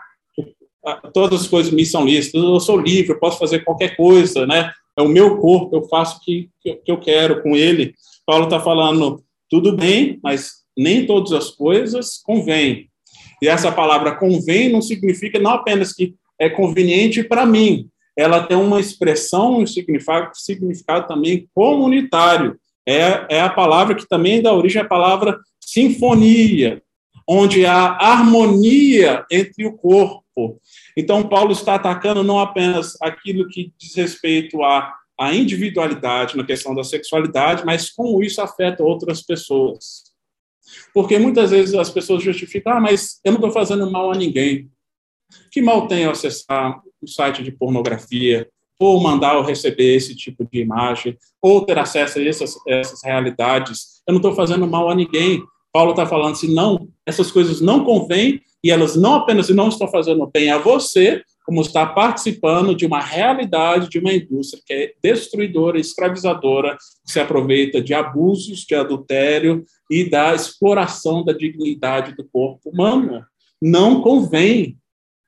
ah, 0.85 0.95
todas 1.13 1.43
as 1.43 1.47
coisas 1.47 1.71
me 1.71 1.85
são 1.85 2.03
listas, 2.03 2.43
eu 2.43 2.59
sou 2.59 2.77
livre, 2.77 3.13
eu 3.13 3.19
posso 3.19 3.39
fazer 3.39 3.63
qualquer 3.63 3.95
coisa, 3.95 4.45
né? 4.45 4.73
É 4.97 5.01
o 5.01 5.07
meu 5.07 5.37
corpo, 5.37 5.73
eu 5.73 5.87
faço 5.87 6.17
o 6.17 6.19
que, 6.19 6.49
que 6.61 6.91
eu 6.91 6.99
quero 6.99 7.41
com 7.41 7.55
ele. 7.55 7.95
Paulo 8.25 8.43
está 8.43 8.59
falando, 8.59 9.23
tudo 9.49 9.71
bem, 9.71 10.19
mas 10.21 10.51
nem 10.77 11.05
todas 11.05 11.31
as 11.31 11.49
coisas 11.49 12.17
convêm. 12.21 12.89
E 13.41 13.47
essa 13.47 13.71
palavra 13.71 14.17
convém 14.17 14.69
não 14.69 14.81
significa 14.81 15.39
não 15.39 15.51
apenas 15.51 15.93
que 15.93 16.13
é 16.37 16.49
conveniente 16.49 17.23
para 17.23 17.45
mim, 17.45 17.87
ela 18.17 18.45
tem 18.45 18.57
uma 18.57 18.79
expressão, 18.79 19.59
um 19.59 19.67
significado, 19.67 20.31
significado 20.35 21.07
também 21.07 21.47
comunitário. 21.53 22.59
É, 22.87 23.37
é 23.37 23.41
a 23.41 23.49
palavra 23.49 23.95
que 23.95 24.07
também 24.07 24.41
dá 24.41 24.53
origem 24.53 24.81
à 24.81 24.85
palavra 24.85 25.39
sinfonia, 25.59 26.81
onde 27.27 27.65
há 27.65 27.97
harmonia 27.99 29.25
entre 29.31 29.65
o 29.65 29.73
corpo. 29.73 30.59
Então, 30.97 31.27
Paulo 31.27 31.51
está 31.51 31.75
atacando 31.75 32.23
não 32.23 32.39
apenas 32.39 32.97
aquilo 33.01 33.47
que 33.47 33.71
diz 33.77 33.95
respeito 33.95 34.61
à, 34.63 34.93
à 35.19 35.33
individualidade 35.33 36.35
na 36.35 36.43
questão 36.43 36.73
da 36.75 36.83
sexualidade, 36.83 37.63
mas 37.65 37.89
como 37.89 38.23
isso 38.23 38.41
afeta 38.41 38.83
outras 38.83 39.21
pessoas. 39.21 40.11
Porque 40.93 41.17
muitas 41.17 41.51
vezes 41.51 41.75
as 41.75 41.89
pessoas 41.89 42.23
justificam, 42.23 42.73
ah, 42.73 42.79
mas 42.79 43.19
eu 43.23 43.31
não 43.31 43.39
estou 43.39 43.51
fazendo 43.51 43.89
mal 43.89 44.11
a 44.11 44.15
ninguém. 44.15 44.69
Que 45.51 45.61
mal 45.61 45.87
tem 45.87 46.03
eu 46.03 46.11
acessar 46.11 46.81
um 47.03 47.07
site 47.07 47.43
de 47.43 47.51
pornografia, 47.51 48.47
ou 48.79 48.99
mandar 48.99 49.37
ou 49.37 49.43
receber 49.43 49.95
esse 49.95 50.15
tipo 50.15 50.47
de 50.51 50.59
imagem, 50.59 51.17
ou 51.41 51.63
ter 51.63 51.77
acesso 51.77 52.19
a 52.19 52.23
essas, 52.23 52.55
essas 52.67 53.03
realidades. 53.03 54.01
Eu 54.07 54.13
não 54.13 54.17
estou 54.17 54.33
fazendo 54.33 54.67
mal 54.67 54.89
a 54.89 54.95
ninguém. 54.95 55.43
Paulo 55.71 55.91
está 55.91 56.05
falando 56.05 56.33
assim, 56.33 56.53
não, 56.53 56.87
essas 57.05 57.31
coisas 57.31 57.61
não 57.61 57.85
convêm 57.85 58.41
e 58.63 58.71
elas 58.71 58.95
não 58.95 59.15
apenas 59.15 59.49
não 59.49 59.69
estão 59.69 59.87
fazendo 59.87 60.29
bem 60.31 60.51
a 60.51 60.57
você, 60.57 61.23
como 61.45 61.61
está 61.61 61.85
participando 61.85 62.75
de 62.75 62.85
uma 62.85 62.99
realidade 62.99 63.89
de 63.89 63.99
uma 63.99 64.13
indústria 64.13 64.61
que 64.65 64.73
é 64.73 64.93
destruidora, 65.01 65.79
escravizadora, 65.79 66.77
que 67.05 67.11
se 67.11 67.19
aproveita 67.19 67.81
de 67.81 67.93
abusos, 67.93 68.59
de 68.59 68.75
adultério 68.75 69.63
e 69.89 70.09
da 70.09 70.33
exploração 70.35 71.23
da 71.23 71.33
dignidade 71.33 72.15
do 72.15 72.23
corpo 72.23 72.69
humano. 72.69 73.23
Não 73.61 74.01
convém, 74.01 74.77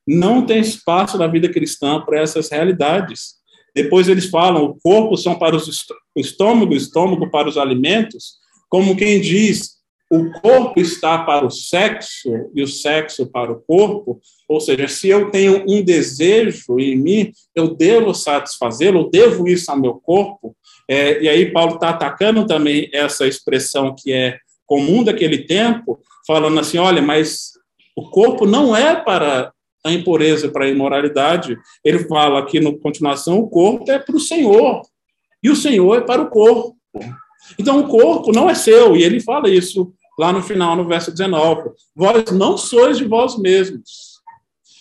não 0.07 0.45
tem 0.45 0.59
espaço 0.59 1.17
na 1.17 1.27
vida 1.27 1.49
cristã 1.49 2.01
para 2.01 2.19
essas 2.19 2.49
realidades. 2.49 3.35
Depois 3.75 4.07
eles 4.07 4.29
falam, 4.29 4.65
o 4.65 4.77
corpo 4.81 5.17
são 5.17 5.35
para 5.35 5.55
os 5.55 5.67
o 6.15 6.19
estômago, 6.19 6.73
o 6.73 6.77
estômago 6.77 7.31
para 7.31 7.49
os 7.49 7.57
alimentos, 7.57 8.35
como 8.69 8.95
quem 8.95 9.19
diz, 9.19 9.73
o 10.11 10.31
corpo 10.41 10.79
está 10.79 11.23
para 11.23 11.45
o 11.45 11.49
sexo 11.49 12.29
e 12.53 12.61
o 12.61 12.67
sexo 12.67 13.25
para 13.25 13.51
o 13.51 13.59
corpo, 13.61 14.19
ou 14.47 14.59
seja, 14.59 14.87
se 14.87 15.09
eu 15.09 15.31
tenho 15.31 15.63
um 15.67 15.83
desejo 15.83 16.79
em 16.79 16.95
mim, 16.95 17.31
eu 17.55 17.73
devo 17.73 18.13
satisfazê-lo, 18.13 19.01
eu 19.01 19.09
devo 19.09 19.47
isso 19.47 19.71
ao 19.71 19.79
meu 19.79 19.95
corpo. 19.95 20.55
É, 20.87 21.23
e 21.23 21.29
aí 21.29 21.51
Paulo 21.51 21.75
está 21.75 21.89
atacando 21.89 22.45
também 22.45 22.89
essa 22.93 23.25
expressão 23.25 23.95
que 23.97 24.11
é 24.11 24.37
comum 24.67 25.03
daquele 25.03 25.45
tempo, 25.45 25.99
falando 26.27 26.59
assim, 26.59 26.77
olha, 26.77 27.01
mas 27.01 27.53
o 27.95 28.09
corpo 28.09 28.45
não 28.45 28.75
é 28.75 28.95
para 28.95 29.52
a 29.83 29.91
impureza, 29.91 30.49
para 30.49 30.65
a 30.65 30.69
imoralidade. 30.69 31.57
Ele 31.83 31.99
fala 32.07 32.39
aqui 32.39 32.59
na 32.59 32.71
continuação, 32.77 33.39
o 33.39 33.49
corpo 33.49 33.89
é 33.91 33.99
para 33.99 34.15
o 34.15 34.19
Senhor, 34.19 34.81
e 35.41 35.49
o 35.49 35.55
Senhor 35.55 35.97
é 35.97 36.01
para 36.01 36.21
o 36.21 36.29
corpo. 36.29 36.75
Então, 37.59 37.79
o 37.81 37.87
corpo 37.87 38.31
não 38.31 38.49
é 38.49 38.55
seu, 38.55 38.95
e 38.95 39.03
ele 39.03 39.19
fala 39.19 39.49
isso 39.49 39.93
lá 40.17 40.31
no 40.31 40.41
final, 40.41 40.75
no 40.75 40.87
verso 40.87 41.11
19. 41.11 41.71
Vós 41.95 42.31
não 42.31 42.57
sois 42.57 42.97
de 42.97 43.05
vós 43.05 43.37
mesmos. 43.37 44.13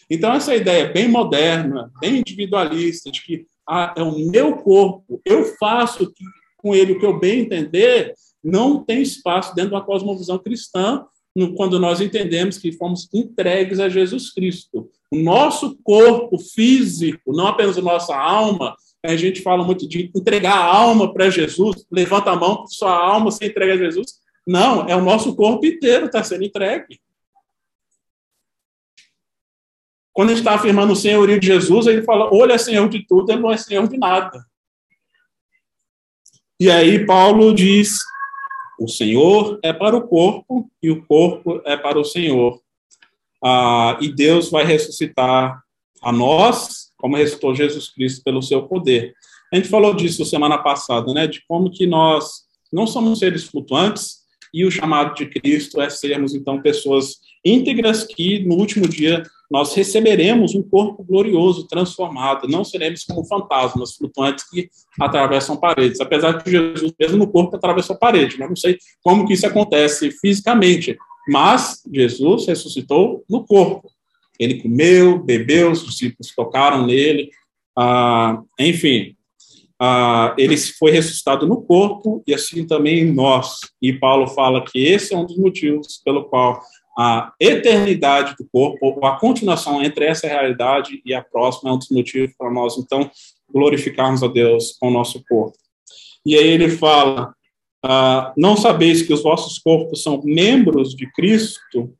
Então, 0.08 0.32
essa 0.32 0.54
ideia 0.54 0.92
bem 0.92 1.08
moderna, 1.08 1.90
bem 2.00 2.18
individualista, 2.18 3.10
de 3.10 3.22
que 3.22 3.46
ah, 3.68 3.94
é 3.96 4.02
o 4.02 4.18
meu 4.30 4.56
corpo, 4.58 5.20
eu 5.24 5.44
faço 5.56 6.12
com 6.58 6.74
ele 6.74 6.92
o 6.92 7.00
que 7.00 7.06
eu 7.06 7.18
bem 7.18 7.40
entender, 7.40 8.14
não 8.42 8.84
tem 8.84 9.02
espaço 9.02 9.54
dentro 9.54 9.72
da 9.72 9.80
cosmovisão 9.80 10.38
cristã, 10.38 11.04
quando 11.56 11.78
nós 11.78 12.00
entendemos 12.00 12.58
que 12.58 12.72
fomos 12.72 13.08
entregues 13.12 13.80
a 13.80 13.88
Jesus 13.88 14.32
Cristo. 14.32 14.90
O 15.10 15.16
nosso 15.16 15.76
corpo 15.82 16.38
físico, 16.38 17.32
não 17.32 17.46
apenas 17.46 17.78
a 17.78 17.82
nossa 17.82 18.16
alma, 18.16 18.76
a 19.04 19.16
gente 19.16 19.42
fala 19.42 19.64
muito 19.64 19.88
de 19.88 20.10
entregar 20.14 20.56
a 20.56 20.64
alma 20.64 21.12
para 21.12 21.30
Jesus, 21.30 21.86
levanta 21.90 22.30
a 22.30 22.36
mão, 22.36 22.66
sua 22.66 22.94
alma 22.94 23.30
se 23.30 23.44
entrega 23.44 23.74
a 23.74 23.76
Jesus. 23.76 24.20
Não, 24.46 24.88
é 24.88 24.94
o 24.94 25.04
nosso 25.04 25.34
corpo 25.34 25.66
inteiro 25.66 26.06
está 26.06 26.22
sendo 26.22 26.44
entregue. 26.44 27.00
Quando 30.12 30.28
a 30.28 30.32
gente 30.32 30.40
está 30.40 30.54
afirmando 30.54 30.92
o 30.92 30.96
senhorio 30.96 31.40
de 31.40 31.46
Jesus, 31.46 31.86
ele 31.86 32.02
fala, 32.02 32.28
ele 32.32 32.52
é 32.52 32.58
senhor 32.58 32.88
de 32.88 33.04
tudo, 33.06 33.32
ele 33.32 33.40
não 33.40 33.50
é 33.50 33.56
senhor 33.56 33.88
de 33.88 33.96
nada. 33.96 34.44
E 36.60 36.70
aí 36.70 37.04
Paulo 37.06 37.54
diz, 37.54 37.98
o 38.82 38.88
Senhor 38.88 39.58
é 39.62 39.72
para 39.72 39.96
o 39.96 40.06
corpo 40.06 40.70
e 40.82 40.90
o 40.90 41.04
corpo 41.06 41.60
é 41.64 41.76
para 41.76 41.98
o 41.98 42.04
Senhor. 42.04 42.60
Ah, 43.42 43.96
e 44.00 44.08
Deus 44.08 44.50
vai 44.50 44.64
ressuscitar 44.64 45.62
a 46.02 46.12
nós, 46.12 46.90
como 46.96 47.16
ressuscitou 47.16 47.54
Jesus 47.54 47.90
Cristo 47.90 48.22
pelo 48.24 48.42
seu 48.42 48.62
poder. 48.62 49.14
A 49.52 49.56
gente 49.56 49.68
falou 49.68 49.94
disso 49.94 50.24
semana 50.24 50.58
passada, 50.58 51.12
né? 51.12 51.26
De 51.26 51.44
como 51.46 51.70
que 51.70 51.86
nós 51.86 52.42
não 52.72 52.86
somos 52.86 53.18
seres 53.18 53.44
flutuantes, 53.44 54.22
e 54.52 54.64
o 54.64 54.70
chamado 54.70 55.14
de 55.14 55.26
Cristo 55.26 55.80
é 55.80 55.88
sermos, 55.88 56.34
então, 56.34 56.60
pessoas 56.60 57.18
íntegras 57.44 58.04
que, 58.04 58.44
no 58.44 58.56
último 58.56 58.88
dia, 58.88 59.22
nós 59.50 59.74
receberemos 59.74 60.54
um 60.54 60.62
corpo 60.62 61.04
glorioso, 61.04 61.66
transformado. 61.66 62.48
Não 62.48 62.64
seremos 62.64 63.04
como 63.04 63.24
fantasmas 63.24 63.94
flutuantes 63.94 64.48
que 64.48 64.70
atravessam 64.98 65.58
paredes. 65.58 66.00
Apesar 66.00 66.42
de 66.42 66.50
Jesus, 66.50 66.92
mesmo 66.98 67.18
no 67.18 67.26
corpo, 67.26 67.56
atravessou 67.56 67.94
a 67.94 67.98
parede. 67.98 68.38
Né? 68.38 68.48
Não 68.48 68.56
sei 68.56 68.78
como 69.02 69.26
que 69.26 69.34
isso 69.34 69.46
acontece 69.46 70.10
fisicamente, 70.10 70.96
mas 71.28 71.82
Jesus 71.92 72.46
ressuscitou 72.46 73.24
no 73.28 73.44
corpo. 73.44 73.90
Ele 74.38 74.62
comeu, 74.62 75.22
bebeu, 75.22 75.70
os 75.70 75.84
discípulos 75.84 76.34
tocaram 76.34 76.86
nele, 76.86 77.30
ah, 77.76 78.40
enfim, 78.58 79.14
ah, 79.78 80.34
ele 80.38 80.56
foi 80.56 80.92
ressuscitado 80.92 81.46
no 81.46 81.60
corpo 81.60 82.22
e 82.26 82.32
assim 82.32 82.66
também 82.66 83.00
em 83.00 83.12
nós. 83.12 83.58
E 83.80 83.92
Paulo 83.92 84.28
fala 84.28 84.64
que 84.64 84.78
esse 84.78 85.12
é 85.12 85.18
um 85.18 85.26
dos 85.26 85.36
motivos 85.36 86.00
pelo 86.04 86.24
qual 86.24 86.60
a 86.98 87.32
eternidade 87.40 88.34
do 88.36 88.46
corpo, 88.52 88.78
ou 88.80 89.06
a 89.06 89.18
continuação 89.18 89.82
entre 89.82 90.04
essa 90.04 90.26
realidade 90.26 91.00
e 91.04 91.14
a 91.14 91.22
próxima, 91.22 91.70
é 91.70 91.72
um 91.72 91.78
dos 91.78 91.90
motivos 91.90 92.34
para 92.36 92.50
nós, 92.50 92.76
então, 92.76 93.10
glorificarmos 93.52 94.22
a 94.22 94.28
Deus 94.28 94.76
com 94.78 94.88
o 94.88 94.92
nosso 94.92 95.22
corpo. 95.28 95.56
E 96.24 96.36
aí 96.36 96.48
ele 96.48 96.68
fala: 96.68 97.34
ah, 97.84 98.32
Não 98.36 98.56
sabeis 98.56 99.02
que 99.02 99.12
os 99.12 99.22
vossos 99.22 99.58
corpos 99.58 100.02
são 100.02 100.20
membros 100.22 100.94
de 100.94 101.10
Cristo, 101.12 101.94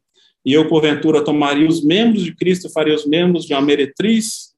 e 0.45 0.53
eu, 0.53 0.69
porventura, 0.69 1.25
tomaria 1.25 1.69
os 1.69 1.85
membros 1.85 2.25
de 2.25 2.35
Cristo 2.35 2.67
e 2.67 2.73
faria 2.73 2.95
os 2.95 3.07
membros 3.07 3.45
de 3.45 3.55
uma 3.55 3.63
meretriz? 3.63 4.53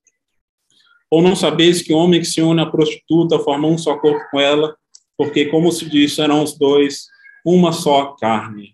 Ou 1.10 1.22
não 1.22 1.36
sabeis 1.36 1.82
que 1.82 1.92
o 1.92 1.96
homem 1.96 2.20
que 2.20 2.26
se 2.26 2.40
une 2.40 2.60
à 2.60 2.66
prostituta 2.66 3.38
forma 3.38 3.68
um 3.68 3.78
só 3.78 3.96
corpo 3.98 4.24
com 4.30 4.40
ela? 4.40 4.74
Porque, 5.16 5.46
como 5.46 5.70
se 5.70 5.88
diz, 5.88 6.14
serão 6.14 6.42
os 6.42 6.58
dois 6.58 7.06
uma 7.44 7.70
só 7.70 8.16
carne. 8.18 8.73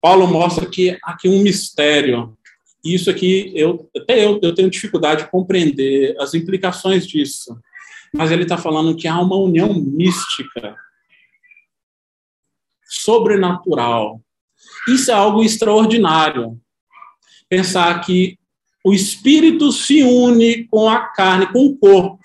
Paulo 0.00 0.26
mostra 0.26 0.66
que 0.66 0.96
aqui 1.02 1.28
um 1.28 1.42
mistério. 1.42 2.36
Isso 2.84 3.10
aqui, 3.10 3.52
eu, 3.54 3.90
até 3.96 4.24
eu, 4.24 4.38
eu 4.42 4.54
tenho 4.54 4.70
dificuldade 4.70 5.24
de 5.24 5.30
compreender 5.30 6.16
as 6.20 6.34
implicações 6.34 7.06
disso. 7.06 7.58
Mas 8.14 8.30
ele 8.30 8.44
está 8.44 8.56
falando 8.56 8.96
que 8.96 9.08
há 9.08 9.20
uma 9.20 9.36
união 9.36 9.74
mística, 9.74 10.76
sobrenatural. 12.88 14.20
Isso 14.88 15.10
é 15.10 15.14
algo 15.14 15.42
extraordinário. 15.42 16.58
Pensar 17.48 18.00
que 18.00 18.38
o 18.84 18.94
espírito 18.94 19.70
se 19.70 20.02
une 20.02 20.64
com 20.64 20.88
a 20.88 21.08
carne, 21.08 21.52
com 21.52 21.66
o 21.66 21.76
corpo, 21.76 22.18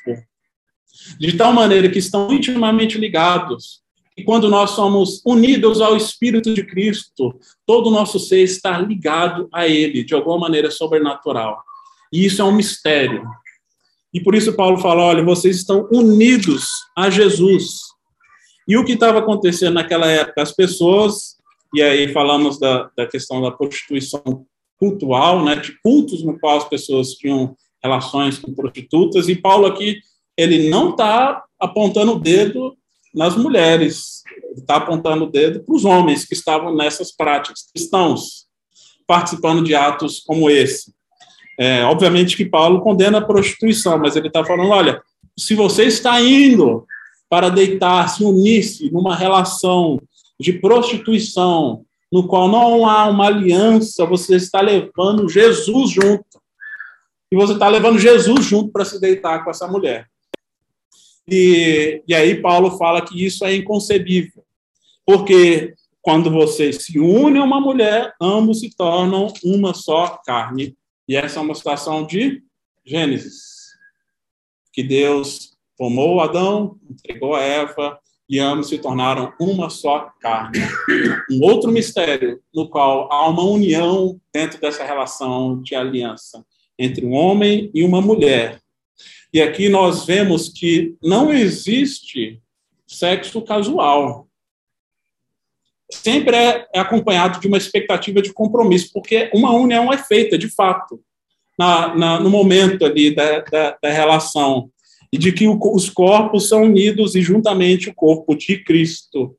de 1.20 1.36
tal 1.36 1.52
maneira 1.52 1.90
que 1.90 2.00
estão 2.00 2.32
intimamente 2.32 2.98
ligados. 2.98 3.83
E 4.18 4.24
quando 4.24 4.50
nós 4.50 4.72
somos 4.72 5.22
unidos 5.26 5.82
ao 5.82 5.98
Espírito 5.98 6.54
de 6.54 6.64
Cristo, 6.64 7.38
todo 7.66 7.88
o 7.88 7.92
nosso 7.92 8.20
ser 8.20 8.44
está 8.44 8.78
ligado 8.78 9.48
a 9.52 9.68
Ele, 9.68 10.04
de 10.04 10.14
alguma 10.14 10.38
maneira 10.38 10.70
sobrenatural. 10.70 11.64
E 12.12 12.26
isso 12.26 12.42
é 12.42 12.46
um 12.46 12.52
mistério. 12.52 13.24
E 14.14 14.22
por 14.22 14.36
isso 14.36 14.54
Paulo 14.54 14.78
fala: 14.78 15.04
olha, 15.04 15.24
vocês 15.24 15.58
estão 15.58 15.90
unidos 15.92 16.68
a 16.96 17.10
Jesus. 17.10 17.80
E 18.68 18.78
o 18.78 18.86
que 18.86 18.94
estava 18.94 19.20
acontecendo 19.20 19.74
naquela 19.74 20.06
época? 20.08 20.42
As 20.42 20.52
pessoas, 20.52 21.36
e 21.74 21.82
aí 21.82 22.14
falamos 22.14 22.60
da, 22.60 22.90
da 22.96 23.08
questão 23.08 23.42
da 23.42 23.52
prostituição 23.52 24.46
cultural, 24.78 25.44
né, 25.44 25.56
de 25.56 25.78
cultos 25.82 26.24
no 26.24 26.38
qual 26.40 26.58
as 26.58 26.70
pessoas 26.70 27.14
tinham 27.14 27.56
relações 27.84 28.38
com 28.38 28.54
prostitutas, 28.54 29.28
e 29.28 29.36
Paulo 29.36 29.66
aqui, 29.66 29.98
ele 30.38 30.70
não 30.70 30.92
está 30.92 31.44
apontando 31.60 32.14
o 32.14 32.20
dedo 32.20 32.78
nas 33.14 33.36
mulheres, 33.36 34.24
está 34.56 34.78
apontando 34.78 35.26
o 35.26 35.32
dedo 35.32 35.64
para 35.64 35.76
os 35.76 35.86
homens 35.86 36.26
que 36.26 36.34
estavam 36.34 36.76
nessas 36.76 37.12
práticas, 37.12 37.66
cristãos, 37.74 38.46
participando 39.06 39.64
de 39.64 39.76
atos 39.76 40.20
como 40.26 40.50
esse. 40.50 40.94
É, 41.60 41.84
obviamente 41.84 42.36
que 42.36 42.46
Paulo 42.46 42.82
condena 42.82 43.20
a 43.20 43.26
prostituição, 43.26 43.98
mas 44.00 44.16
ele 44.16 44.28
está 44.28 44.44
falando: 44.44 44.70
olha, 44.70 45.02
se 45.38 45.54
você 45.54 45.86
está 45.86 46.20
indo 46.20 46.86
para 47.30 47.50
deitar, 47.50 48.08
se 48.10 48.24
unir-se 48.24 48.92
numa 48.92 49.16
relação 49.16 50.02
de 50.40 50.54
prostituição, 50.54 51.86
no 52.12 52.28
qual 52.28 52.48
não 52.48 52.88
há 52.88 53.06
uma 53.06 53.28
aliança, 53.28 54.06
você 54.06 54.36
está 54.36 54.62
levando 54.62 55.30
Jesus 55.30 55.90
junto. 55.92 56.26
E 57.32 57.36
você 57.36 57.54
está 57.54 57.68
levando 57.68 57.98
Jesus 57.98 58.46
junto 58.46 58.72
para 58.72 58.86
se 58.86 59.00
deitar 59.00 59.44
com 59.44 59.50
essa 59.50 59.68
mulher. 59.68 60.08
E, 61.28 62.04
e 62.08 62.14
aí 62.14 62.42
Paulo 62.42 62.78
fala 62.78 63.02
que 63.02 63.24
isso 63.24 63.46
é 63.46 63.56
inconcebível, 63.56 64.44
porque 65.06 65.74
quando 66.02 66.30
você 66.30 66.74
se 66.74 67.00
une 67.00 67.40
a 67.40 67.44
uma 67.44 67.62
mulher, 67.62 68.14
ambos 68.22 68.60
se 68.60 68.76
tornam 68.76 69.28
uma 69.44 69.74
só 69.74 70.20
carne. 70.26 70.76
E 71.08 71.16
essa 71.16 71.40
é 71.40 71.42
uma 71.42 71.56
situação 71.56 72.06
de 72.06 72.44
Gênesis, 72.86 73.72
que 74.74 74.84
Deus 74.84 75.58
tomou 75.78 76.20
Adão, 76.20 76.78
entregou 76.90 77.36
a 77.36 77.42
Eva, 77.42 77.98
e 78.30 78.40
ambos 78.40 78.70
se 78.70 78.78
tornaram 78.80 79.34
uma 79.40 79.70
só 79.70 80.12
carne. 80.20 80.60
Um 81.30 81.44
outro 81.44 81.72
mistério 81.72 82.42
no 82.54 82.70
qual 82.70 83.12
há 83.12 83.30
uma 83.30 83.44
união 83.44 84.20
dentro 84.34 84.60
dessa 84.60 84.84
relação 84.84 85.62
de 85.62 85.76
aliança 85.76 86.46
entre 86.78 87.06
um 87.06 87.14
homem 87.14 87.70
e 87.74 87.84
uma 87.84 88.02
mulher. 88.02 88.63
E 89.34 89.42
aqui 89.42 89.68
nós 89.68 90.06
vemos 90.06 90.48
que 90.50 90.96
não 91.02 91.34
existe 91.34 92.40
sexo 92.86 93.42
casual 93.42 94.28
sempre 95.92 96.36
é, 96.36 96.68
acompanhado 96.76 97.40
de 97.40 97.48
uma 97.48 97.58
expectativa 97.58 98.22
de 98.22 98.34
compromisso, 98.34 98.90
porque 98.94 99.30
uma 99.34 99.52
união 99.54 99.92
é 99.92 99.98
feita, 99.98 100.38
de 100.38 100.48
fato, 100.48 101.00
na, 101.58 101.96
na, 101.96 102.20
no 102.20 102.30
momento 102.30 102.86
ali 102.86 103.14
da, 103.14 103.42
da, 103.42 103.78
da, 103.82 103.90
relação, 103.90 104.70
e 105.12 105.18
de 105.18 105.32
que 105.32 105.48
o, 105.48 105.60
os 105.74 105.90
corpos 105.90 106.50
são 106.50 106.64
unidos 106.64 107.16
e 107.16 107.22
juntamente 107.22 107.90
o 107.90 107.94
corpo 107.94 108.36
de 108.36 108.64
Cristo. 108.64 109.36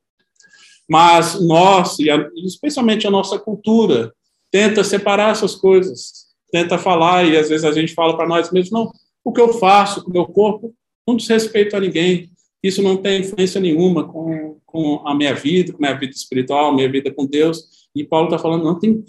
Mas 0.88 1.40
nós, 1.44 1.98
e 1.98 2.10
a, 2.10 2.28
especialmente 2.44 3.06
a 3.06 3.10
nossa 3.10 3.38
cultura, 3.38 4.12
tenta 4.50 4.84
separar 4.84 5.32
essas 5.32 5.56
coisas, 5.56 6.26
tenta 6.52 6.78
falar, 6.78 7.24
e 7.24 7.36
às 7.36 7.48
vezes 7.48 7.64
a 7.64 7.72
gente 7.72 7.94
fala 7.94 8.16
para 8.16 8.28
nós 8.28 8.52
mesmos, 8.52 8.70
não, 8.70 8.92
o 9.24 9.32
que 9.32 9.40
eu 9.40 9.54
faço 9.54 10.04
com 10.04 10.10
o 10.10 10.12
meu 10.12 10.26
corpo 10.26 10.74
não 11.06 11.16
diz 11.16 11.26
respeito 11.28 11.76
a 11.76 11.80
ninguém, 11.80 12.30
isso 12.62 12.82
não 12.82 12.96
tem 12.96 13.20
influência 13.20 13.60
nenhuma 13.60 14.08
com, 14.08 14.58
com 14.64 15.02
a 15.06 15.14
minha 15.14 15.34
vida, 15.34 15.72
com 15.72 15.78
a 15.78 15.88
minha 15.88 15.98
vida 15.98 16.12
espiritual, 16.12 16.74
minha 16.74 16.90
vida 16.90 17.12
com 17.12 17.26
Deus. 17.26 17.88
E 17.94 18.02
Paulo 18.02 18.26
está 18.26 18.38
falando, 18.38 18.64
não 18.64 18.78
tem 18.78 19.04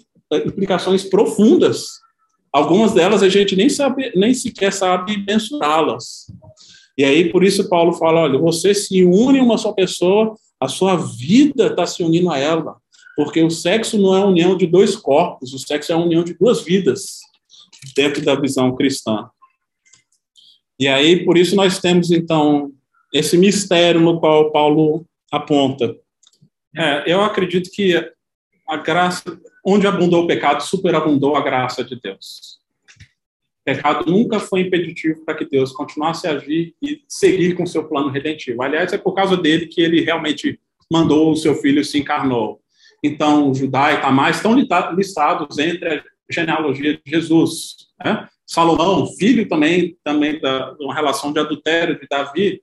implicações 0.45 1.03
profundas. 1.03 1.87
Algumas 2.51 2.93
delas 2.93 3.23
a 3.23 3.29
gente 3.29 3.55
nem 3.55 3.69
sabe, 3.69 4.11
nem 4.15 4.33
sequer 4.33 4.73
sabe 4.73 5.23
mensurá-las. 5.25 6.25
E 6.97 7.03
aí, 7.03 7.29
por 7.29 7.43
isso, 7.43 7.67
Paulo 7.69 7.93
fala: 7.93 8.21
olha, 8.21 8.39
você 8.39 8.73
se 8.73 9.03
une 9.03 9.39
a 9.39 9.43
uma 9.43 9.57
só 9.57 9.73
pessoa, 9.73 10.35
a 10.59 10.67
sua 10.67 10.95
vida 10.95 11.67
está 11.67 11.85
se 11.85 12.03
unindo 12.03 12.31
a 12.31 12.37
ela. 12.37 12.77
Porque 13.15 13.41
o 13.41 13.49
sexo 13.49 13.97
não 13.97 14.15
é 14.15 14.21
a 14.21 14.25
união 14.25 14.57
de 14.57 14.67
dois 14.67 14.95
corpos, 14.95 15.53
o 15.53 15.59
sexo 15.59 15.91
é 15.91 15.95
a 15.95 15.97
união 15.97 16.23
de 16.23 16.33
duas 16.33 16.61
vidas, 16.61 17.19
dentro 17.95 18.23
da 18.23 18.35
visão 18.35 18.75
cristã. 18.75 19.29
E 20.79 20.87
aí, 20.87 21.23
por 21.23 21.37
isso, 21.37 21.55
nós 21.55 21.79
temos, 21.79 22.11
então, 22.11 22.71
esse 23.13 23.37
mistério 23.37 24.01
no 24.01 24.19
qual 24.19 24.51
Paulo 24.51 25.05
aponta. 25.31 25.95
É, 26.75 27.03
eu 27.11 27.21
acredito 27.21 27.69
que 27.71 27.95
a 28.67 28.77
graça, 28.77 29.23
onde 29.65 29.87
abundou 29.87 30.23
o 30.23 30.27
pecado, 30.27 30.61
superabundou 30.61 31.35
a 31.35 31.41
graça 31.41 31.83
de 31.83 31.99
Deus. 31.99 32.59
O 33.61 33.65
pecado 33.65 34.11
nunca 34.11 34.39
foi 34.39 34.61
impeditivo 34.61 35.23
para 35.23 35.35
que 35.35 35.45
Deus 35.45 35.71
continuasse 35.71 36.27
a 36.27 36.31
agir 36.31 36.75
e 36.81 37.01
seguir 37.07 37.55
com 37.55 37.65
seu 37.65 37.87
plano 37.87 38.09
redentivo. 38.09 38.61
Aliás, 38.61 38.91
é 38.91 38.97
por 38.97 39.13
causa 39.13 39.37
dele 39.37 39.67
que 39.67 39.81
ele 39.81 40.01
realmente 40.01 40.59
mandou 40.91 41.31
o 41.31 41.35
seu 41.35 41.55
filho 41.55 41.83
se 41.83 41.97
encarnou. 41.97 42.61
Então, 43.03 43.53
Judá 43.53 43.93
e 43.93 44.01
Tamar 44.01 44.31
estão 44.31 44.55
listados 44.55 45.57
entre 45.57 45.89
a 45.89 46.03
genealogia 46.29 46.93
de 46.93 47.01
Jesus. 47.05 47.87
Né? 48.03 48.27
Salomão, 48.45 49.07
filho 49.17 49.47
também, 49.47 49.97
também 50.03 50.39
da, 50.39 50.75
uma 50.79 50.93
relação 50.93 51.33
de 51.33 51.39
adultério 51.39 51.99
de 51.99 52.07
Davi, 52.07 52.61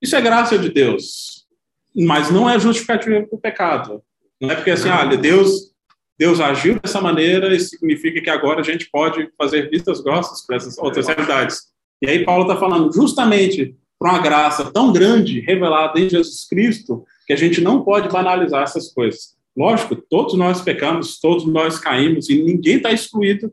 isso 0.00 0.16
é 0.16 0.20
graça 0.20 0.58
de 0.58 0.68
Deus, 0.68 1.46
mas 1.94 2.30
não 2.30 2.48
é 2.48 2.58
justificativa 2.58 3.26
para 3.26 3.36
o 3.36 3.40
pecado. 3.40 4.02
Não 4.40 4.50
é 4.50 4.54
porque 4.54 4.70
assim, 4.70 4.88
olha, 4.88 5.16
Deus, 5.16 5.72
Deus 6.16 6.40
agiu 6.40 6.78
dessa 6.80 7.00
maneira 7.00 7.54
e 7.54 7.60
significa 7.60 8.20
que 8.20 8.30
agora 8.30 8.60
a 8.60 8.64
gente 8.64 8.88
pode 8.90 9.28
fazer 9.36 9.68
vistas 9.68 10.00
grossas 10.00 10.46
para 10.46 10.56
essas 10.56 10.78
outras 10.78 11.08
realidades. 11.08 11.62
E 12.00 12.08
aí 12.08 12.24
Paulo 12.24 12.42
está 12.42 12.56
falando 12.56 12.92
justamente 12.92 13.76
para 13.98 14.12
uma 14.12 14.22
graça 14.22 14.70
tão 14.70 14.92
grande 14.92 15.40
revelada 15.40 15.98
em 15.98 16.08
Jesus 16.08 16.46
Cristo 16.48 17.04
que 17.26 17.32
a 17.32 17.36
gente 17.36 17.60
não 17.60 17.82
pode 17.82 18.08
banalizar 18.08 18.62
essas 18.62 18.92
coisas. 18.92 19.36
Lógico, 19.56 19.96
todos 19.96 20.34
nós 20.34 20.62
pecamos, 20.62 21.18
todos 21.18 21.44
nós 21.44 21.78
caímos 21.78 22.30
e 22.30 22.40
ninguém 22.40 22.76
está 22.76 22.92
excluído 22.92 23.52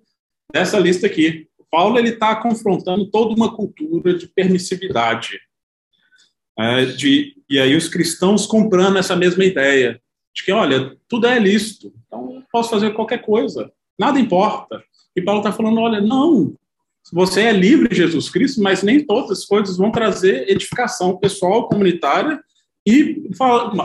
dessa 0.53 0.77
lista 0.77 1.07
aqui. 1.07 1.47
Paulo 1.75 1.99
ele 1.99 2.11
está 2.11 2.33
confrontando 2.37 3.05
toda 3.07 3.35
uma 3.35 3.53
cultura 3.53 4.13
de 4.13 4.29
permissividade 4.29 5.41
é, 6.57 6.85
de, 6.85 7.35
e 7.49 7.59
aí 7.59 7.75
os 7.75 7.89
cristãos 7.89 8.45
comprando 8.45 8.97
essa 8.97 9.13
mesma 9.13 9.43
ideia 9.43 10.01
de 10.33 10.45
que, 10.45 10.53
olha, 10.53 10.95
tudo 11.05 11.27
é 11.27 11.37
lícito, 11.37 11.93
então 12.07 12.41
posso 12.49 12.69
fazer 12.69 12.93
qualquer 12.93 13.17
coisa, 13.17 13.69
nada 13.99 14.17
importa. 14.17 14.81
E 15.13 15.21
Paulo 15.21 15.41
está 15.41 15.51
falando, 15.51 15.81
olha, 15.81 15.99
não, 15.99 16.55
você 17.11 17.41
é 17.41 17.51
livre 17.51 17.93
Jesus 17.93 18.29
Cristo, 18.29 18.61
mas 18.61 18.81
nem 18.81 19.05
todas 19.05 19.39
as 19.39 19.43
coisas 19.45 19.75
vão 19.75 19.91
trazer 19.91 20.49
edificação 20.49 21.17
pessoal, 21.17 21.67
comunitária, 21.67 22.41
e 22.87 23.29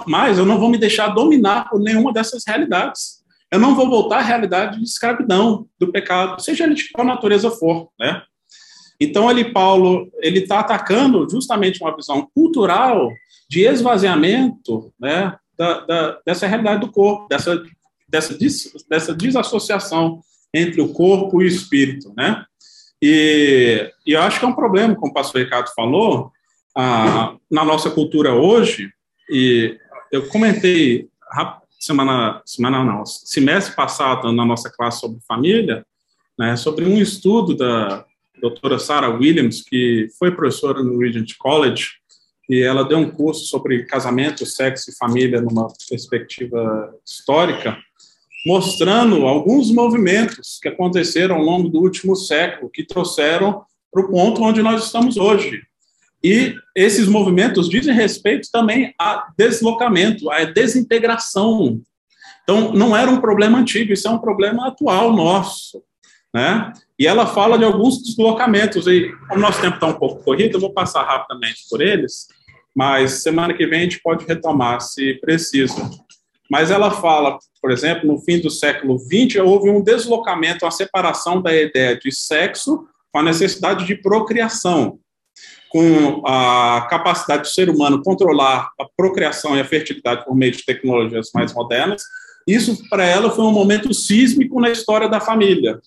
mais, 0.07 0.39
eu 0.39 0.47
não 0.47 0.61
vou 0.61 0.69
me 0.69 0.79
deixar 0.79 1.09
dominar 1.09 1.69
por 1.69 1.81
nenhuma 1.81 2.13
dessas 2.13 2.45
realidades. 2.47 3.20
Eu 3.53 3.59
não 3.59 3.75
vou 3.75 3.89
voltar 3.89 4.19
à 4.19 4.23
realidade 4.23 4.79
de 4.79 4.85
escravidão, 4.85 5.67
do 5.79 5.91
pecado, 5.91 6.41
seja 6.41 6.65
ele 6.65 6.75
de 6.75 6.91
qual 6.91 7.07
natureza 7.07 7.51
for, 7.51 7.89
né? 7.99 8.23
Então, 9.01 9.29
ali, 9.29 9.51
Paulo, 9.51 10.11
ele 10.21 10.41
está 10.41 10.61
atacando 10.61 11.27
justamente 11.29 11.83
uma 11.83 11.97
visão 11.97 12.29
cultural 12.35 13.11
de 13.49 13.63
esvaziamento 13.63 14.93
né, 15.01 15.35
da, 15.57 15.81
da, 15.81 16.21
dessa 16.25 16.47
realidade 16.47 16.83
do 16.83 16.93
corpo, 16.93 17.27
dessa, 17.27 17.63
dessa, 18.07 18.37
dis, 18.37 18.71
dessa 18.91 19.15
desassociação 19.15 20.21
entre 20.53 20.83
o 20.83 20.93
corpo 20.93 21.41
e 21.41 21.47
o 21.47 21.49
espírito. 21.49 22.13
Né? 22.15 22.45
E, 23.03 23.91
e 24.07 24.13
eu 24.13 24.21
acho 24.21 24.39
que 24.39 24.45
é 24.45 24.49
um 24.49 24.55
problema, 24.55 24.95
como 24.95 25.11
o 25.11 25.15
pastor 25.15 25.41
Ricardo 25.41 25.73
falou, 25.75 26.31
na 27.51 27.65
nossa 27.65 27.91
cultura 27.91 28.35
hoje, 28.35 28.91
e 29.31 29.79
eu 30.13 30.29
comentei 30.29 31.09
semana, 31.81 32.43
semana 32.45 32.85
não, 32.85 33.05
semestre 33.05 33.75
passado 33.75 34.33
na 34.33 34.45
nossa 34.45 34.71
classe 34.71 35.01
sobre 35.01 35.19
família, 35.27 35.85
né, 36.39 36.55
sobre 36.57 36.85
um 36.85 36.99
estudo 36.99 37.57
da, 37.57 38.05
doutora 38.41 38.79
Sarah 38.79 39.11
Williams, 39.11 39.63
que 39.63 40.09
foi 40.19 40.35
professora 40.35 40.83
no 40.83 40.99
Regent 40.99 41.37
College, 41.39 41.91
e 42.49 42.63
ela 42.63 42.83
deu 42.83 42.99
um 42.99 43.11
curso 43.11 43.45
sobre 43.45 43.85
casamento, 43.85 44.45
sexo 44.45 44.91
e 44.91 44.97
família 44.97 45.41
numa 45.41 45.69
perspectiva 45.89 46.93
histórica, 47.07 47.79
mostrando 48.45 49.27
alguns 49.27 49.71
movimentos 49.71 50.59
que 50.61 50.69
aconteceram 50.69 51.37
ao 51.37 51.43
longo 51.43 51.69
do 51.69 51.79
último 51.79 52.17
século, 52.17 52.71
que 52.71 52.83
trouxeram 52.83 53.63
para 53.93 54.03
o 54.03 54.09
ponto 54.09 54.43
onde 54.43 54.63
nós 54.63 54.87
estamos 54.87 55.17
hoje. 55.17 55.63
E 56.23 56.55
esses 56.77 57.09
movimentos 57.09 57.69
dizem 57.69 57.95
respeito 57.95 58.49
também 58.53 58.95
a 59.01 59.29
deslocamento, 59.37 60.31
a 60.31 60.45
desintegração. 60.45 61.81
Então, 62.43 62.73
não 62.73 62.97
era 62.97 63.11
um 63.11 63.21
problema 63.21 63.59
antigo, 63.59 63.93
isso 63.93 64.07
é 64.07 64.11
um 64.11 64.19
problema 64.19 64.69
atual 64.69 65.13
nosso. 65.13 65.83
Né? 66.35 66.73
E 66.99 67.07
ela 67.07 67.27
fala 67.27 67.59
de 67.59 67.65
alguns 67.65 68.03
deslocamentos. 68.03 68.87
E 68.87 69.11
o 69.33 69.39
nosso 69.39 69.61
tempo 69.61 69.77
está 69.77 69.87
um 69.87 69.99
pouco 69.99 70.23
corrido, 70.23 70.57
eu 70.57 70.61
vou 70.61 70.73
passar 70.73 71.03
rapidamente 71.03 71.65
por 71.71 71.81
eles, 71.81 72.27
mas 72.75 73.23
semana 73.23 73.55
que 73.55 73.67
vem 73.67 73.81
a 73.81 73.83
gente 73.83 74.01
pode 74.03 74.27
retomar, 74.27 74.81
se 74.81 75.15
preciso. 75.15 75.77
Mas 76.51 76.71
ela 76.71 76.91
fala, 76.91 77.39
por 77.63 77.71
exemplo, 77.71 78.07
no 78.07 78.19
fim 78.19 78.41
do 78.41 78.51
século 78.51 78.99
XX, 78.99 79.37
houve 79.37 79.71
um 79.71 79.81
deslocamento, 79.81 80.65
uma 80.65 80.71
separação 80.71 81.41
da 81.41 81.55
ideia 81.55 81.97
de 81.97 82.13
sexo 82.13 82.85
com 83.13 83.21
a 83.21 83.23
necessidade 83.23 83.87
de 83.87 83.95
procriação, 83.95 84.99
com 85.71 86.27
a 86.27 86.87
capacidade 86.91 87.43
do 87.43 87.49
ser 87.49 87.71
humano 87.71 88.03
controlar 88.03 88.71
a 88.79 88.85
procriação 88.97 89.57
e 89.57 89.61
a 89.61 89.65
fertilidade 89.65 90.25
por 90.25 90.35
meio 90.35 90.51
de 90.51 90.65
tecnologias 90.65 91.31
mais 91.33 91.55
modernas, 91.55 92.03
isso 92.45 92.77
para 92.89 93.05
ela 93.05 93.31
foi 93.31 93.45
um 93.45 93.53
momento 93.53 93.95
sísmico 93.95 94.61
na 94.61 94.69
história 94.69 95.09
da 95.09 95.21
família. 95.21 95.79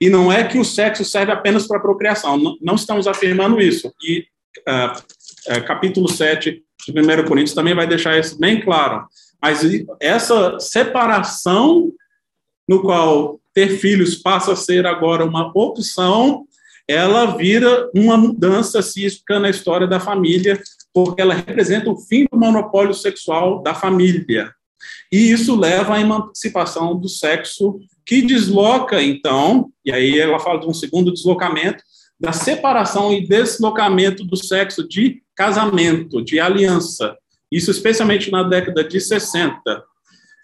E 0.00 0.08
não 0.08 0.30
é 0.32 0.44
que 0.44 0.56
o 0.56 0.64
sexo 0.64 1.04
serve 1.04 1.32
apenas 1.32 1.66
para 1.66 1.80
procriação, 1.80 2.56
não, 2.60 2.76
estamos 2.76 3.08
afirmando 3.08 3.60
isso. 3.60 3.92
E 4.00 4.24
uh, 4.60 5.64
capítulo 5.66 6.08
7 6.08 6.62
de 6.86 7.00
1 7.00 7.24
Coríntios 7.26 7.54
também 7.54 7.74
vai 7.74 7.88
deixar 7.88 8.16
isso 8.16 8.38
bem 8.38 8.60
claro. 8.60 9.04
Mas 9.42 9.62
essa 9.98 10.60
separação 10.60 11.92
no 12.68 12.82
qual 12.82 13.40
ter 13.52 13.78
filhos 13.78 14.14
passa 14.14 14.52
a 14.52 14.56
ser 14.56 14.86
agora 14.86 15.24
uma 15.24 15.50
opção, 15.56 16.46
ela 16.88 17.36
vira 17.36 17.90
uma 17.94 18.16
mudança 18.16 18.80
sísmica 18.80 19.38
na 19.38 19.50
história 19.50 19.86
da 19.86 20.00
família, 20.00 20.58
porque 20.92 21.20
ela 21.20 21.34
representa 21.34 21.90
o 21.90 21.96
fim 21.96 22.24
do 22.32 22.38
monopólio 22.38 22.94
sexual 22.94 23.62
da 23.62 23.74
família. 23.74 24.50
E 25.12 25.30
isso 25.30 25.54
leva 25.54 25.96
à 25.96 26.00
emancipação 26.00 26.98
do 26.98 27.08
sexo, 27.08 27.78
que 28.06 28.22
desloca, 28.22 29.02
então, 29.02 29.70
e 29.84 29.92
aí 29.92 30.18
ela 30.18 30.38
fala 30.38 30.60
de 30.60 30.66
um 30.66 30.72
segundo 30.72 31.12
deslocamento, 31.12 31.82
da 32.18 32.32
separação 32.32 33.12
e 33.12 33.26
deslocamento 33.26 34.24
do 34.24 34.36
sexo 34.36 34.86
de 34.88 35.22
casamento, 35.36 36.24
de 36.24 36.40
aliança. 36.40 37.16
Isso 37.52 37.70
especialmente 37.70 38.30
na 38.30 38.42
década 38.42 38.82
de 38.82 39.00
60. 39.00 39.84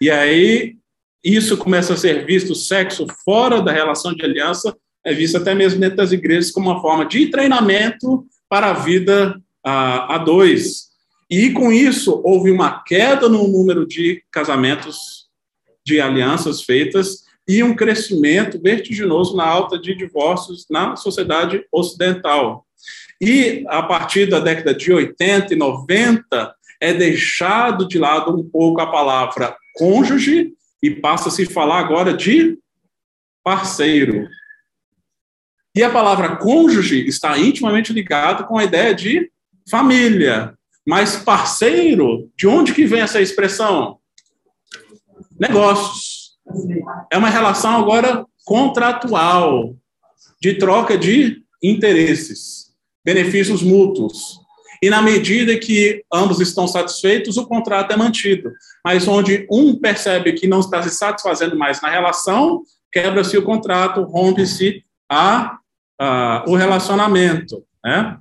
E 0.01 0.09
aí 0.09 0.75
isso 1.23 1.57
começa 1.57 1.93
a 1.93 1.97
ser 1.97 2.25
visto, 2.25 2.53
sexo 2.53 3.07
fora 3.23 3.61
da 3.61 3.71
relação 3.71 4.13
de 4.13 4.23
aliança, 4.23 4.75
é 5.05 5.13
visto 5.13 5.37
até 5.37 5.53
mesmo 5.53 5.79
dentro 5.79 5.97
das 5.97 6.11
igrejas 6.11 6.51
como 6.51 6.69
uma 6.69 6.81
forma 6.81 7.05
de 7.05 7.27
treinamento 7.27 8.25
para 8.49 8.71
a 8.71 8.73
vida 8.73 9.39
a, 9.63 10.15
a 10.15 10.17
dois. 10.17 10.85
E 11.29 11.51
com 11.51 11.71
isso, 11.71 12.21
houve 12.23 12.51
uma 12.51 12.83
queda 12.83 13.29
no 13.29 13.47
número 13.47 13.87
de 13.87 14.23
casamentos, 14.31 15.27
de 15.85 16.01
alianças 16.01 16.63
feitas, 16.63 17.23
e 17.47 17.61
um 17.63 17.75
crescimento 17.75 18.59
vertiginoso 18.59 19.35
na 19.35 19.45
alta 19.45 19.77
de 19.77 19.93
divórcios 19.95 20.65
na 20.69 20.95
sociedade 20.95 21.63
ocidental. 21.71 22.65
E 23.21 23.63
a 23.67 23.83
partir 23.83 24.27
da 24.27 24.39
década 24.39 24.73
de 24.73 24.91
80 24.91 25.53
e 25.53 25.57
90, 25.57 26.55
é 26.81 26.93
deixado 26.93 27.87
de 27.87 27.97
lado 27.97 28.35
um 28.35 28.43
pouco 28.43 28.81
a 28.81 28.91
palavra 28.91 29.55
cônjuge 29.75 30.53
e 30.81 30.89
passa 30.89 31.29
a 31.29 31.31
se 31.31 31.45
falar 31.45 31.79
agora 31.79 32.13
de 32.13 32.57
parceiro. 33.43 34.27
E 35.75 35.83
a 35.83 35.89
palavra 35.89 36.37
cônjuge 36.37 37.05
está 37.05 37.37
intimamente 37.37 37.91
ligada 37.91 38.43
com 38.43 38.57
a 38.57 38.63
ideia 38.63 38.95
de 38.95 39.29
família. 39.69 40.53
Mas 40.87 41.17
parceiro, 41.17 42.31
de 42.37 42.47
onde 42.47 42.73
que 42.73 42.85
vem 42.85 43.01
essa 43.01 43.19
expressão? 43.19 43.97
Negócios. 45.37 46.35
É 47.11 47.17
uma 47.17 47.29
relação 47.29 47.75
agora 47.75 48.25
contratual, 48.45 49.75
de 50.39 50.53
troca 50.53 50.97
de 50.97 51.41
interesses, 51.61 52.67
benefícios 53.03 53.63
mútuos. 53.63 54.39
E 54.81 54.89
na 54.89 55.01
medida 55.01 55.57
que 55.57 56.03
ambos 56.13 56.39
estão 56.39 56.67
satisfeitos, 56.67 57.37
o 57.37 57.47
contrato 57.47 57.91
é 57.91 57.97
mantido. 57.97 58.51
Mas 58.85 59.07
onde 59.07 59.47
um 59.49 59.75
percebe 59.75 60.33
que 60.33 60.47
não 60.47 60.59
está 60.59 60.83
se 60.83 60.91
satisfazendo 60.91 61.57
mais 61.57 61.81
na 61.81 61.89
relação, 61.89 62.61
quebra-se 62.91 63.35
o 63.37 63.43
contrato, 63.43 64.03
rompe-se 64.03 64.83
a, 65.09 65.57
a, 65.99 66.43
o 66.47 66.55
relacionamento. 66.55 67.63
Né? 67.83 68.17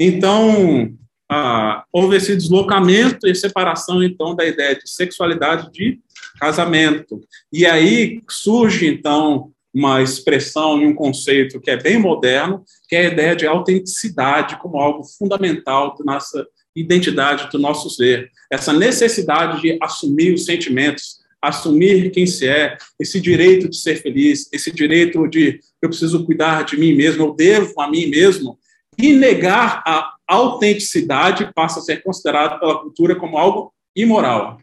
Então, 0.00 0.92
a, 1.30 1.84
houve 1.92 2.16
esse 2.16 2.36
deslocamento 2.36 3.26
e 3.26 3.34
separação, 3.34 4.02
então, 4.02 4.34
da 4.34 4.44
ideia 4.44 4.74
de 4.74 4.88
sexualidade 4.88 5.70
de 5.72 6.00
casamento. 6.38 7.20
E 7.52 7.64
aí 7.64 8.22
surge, 8.28 8.86
então, 8.86 9.52
uma 9.72 10.00
expressão 10.00 10.80
e 10.80 10.86
um 10.86 10.94
conceito 10.94 11.60
que 11.60 11.70
é 11.70 11.76
bem 11.76 11.98
moderno, 11.98 12.64
que 12.88 12.94
é 12.94 13.06
a 13.06 13.12
ideia 13.12 13.34
de 13.34 13.46
autenticidade 13.46 14.56
como 14.58 14.78
algo 14.78 15.02
fundamental 15.02 15.96
da 15.98 16.04
nossa 16.04 16.46
identidade, 16.76 17.50
do 17.50 17.58
nosso 17.58 17.90
ser. 17.90 18.30
Essa 18.50 18.72
necessidade 18.72 19.60
de 19.60 19.76
assumir 19.82 20.32
os 20.32 20.44
sentimentos, 20.44 21.23
assumir 21.48 22.10
quem 22.10 22.26
se 22.26 22.46
é, 22.46 22.76
esse 22.98 23.20
direito 23.20 23.68
de 23.68 23.76
ser 23.76 23.96
feliz, 23.96 24.48
esse 24.52 24.72
direito 24.72 25.26
de 25.28 25.60
eu 25.80 25.88
preciso 25.88 26.24
cuidar 26.24 26.64
de 26.64 26.76
mim 26.76 26.94
mesmo, 26.94 27.24
eu 27.24 27.34
devo 27.34 27.80
a 27.80 27.90
mim 27.90 28.06
mesmo, 28.06 28.58
e 28.98 29.12
negar 29.12 29.82
a 29.86 30.14
autenticidade 30.26 31.50
passa 31.54 31.80
a 31.80 31.82
ser 31.82 32.02
considerado 32.02 32.58
pela 32.58 32.80
cultura 32.80 33.16
como 33.16 33.36
algo 33.36 33.72
imoral. 33.94 34.58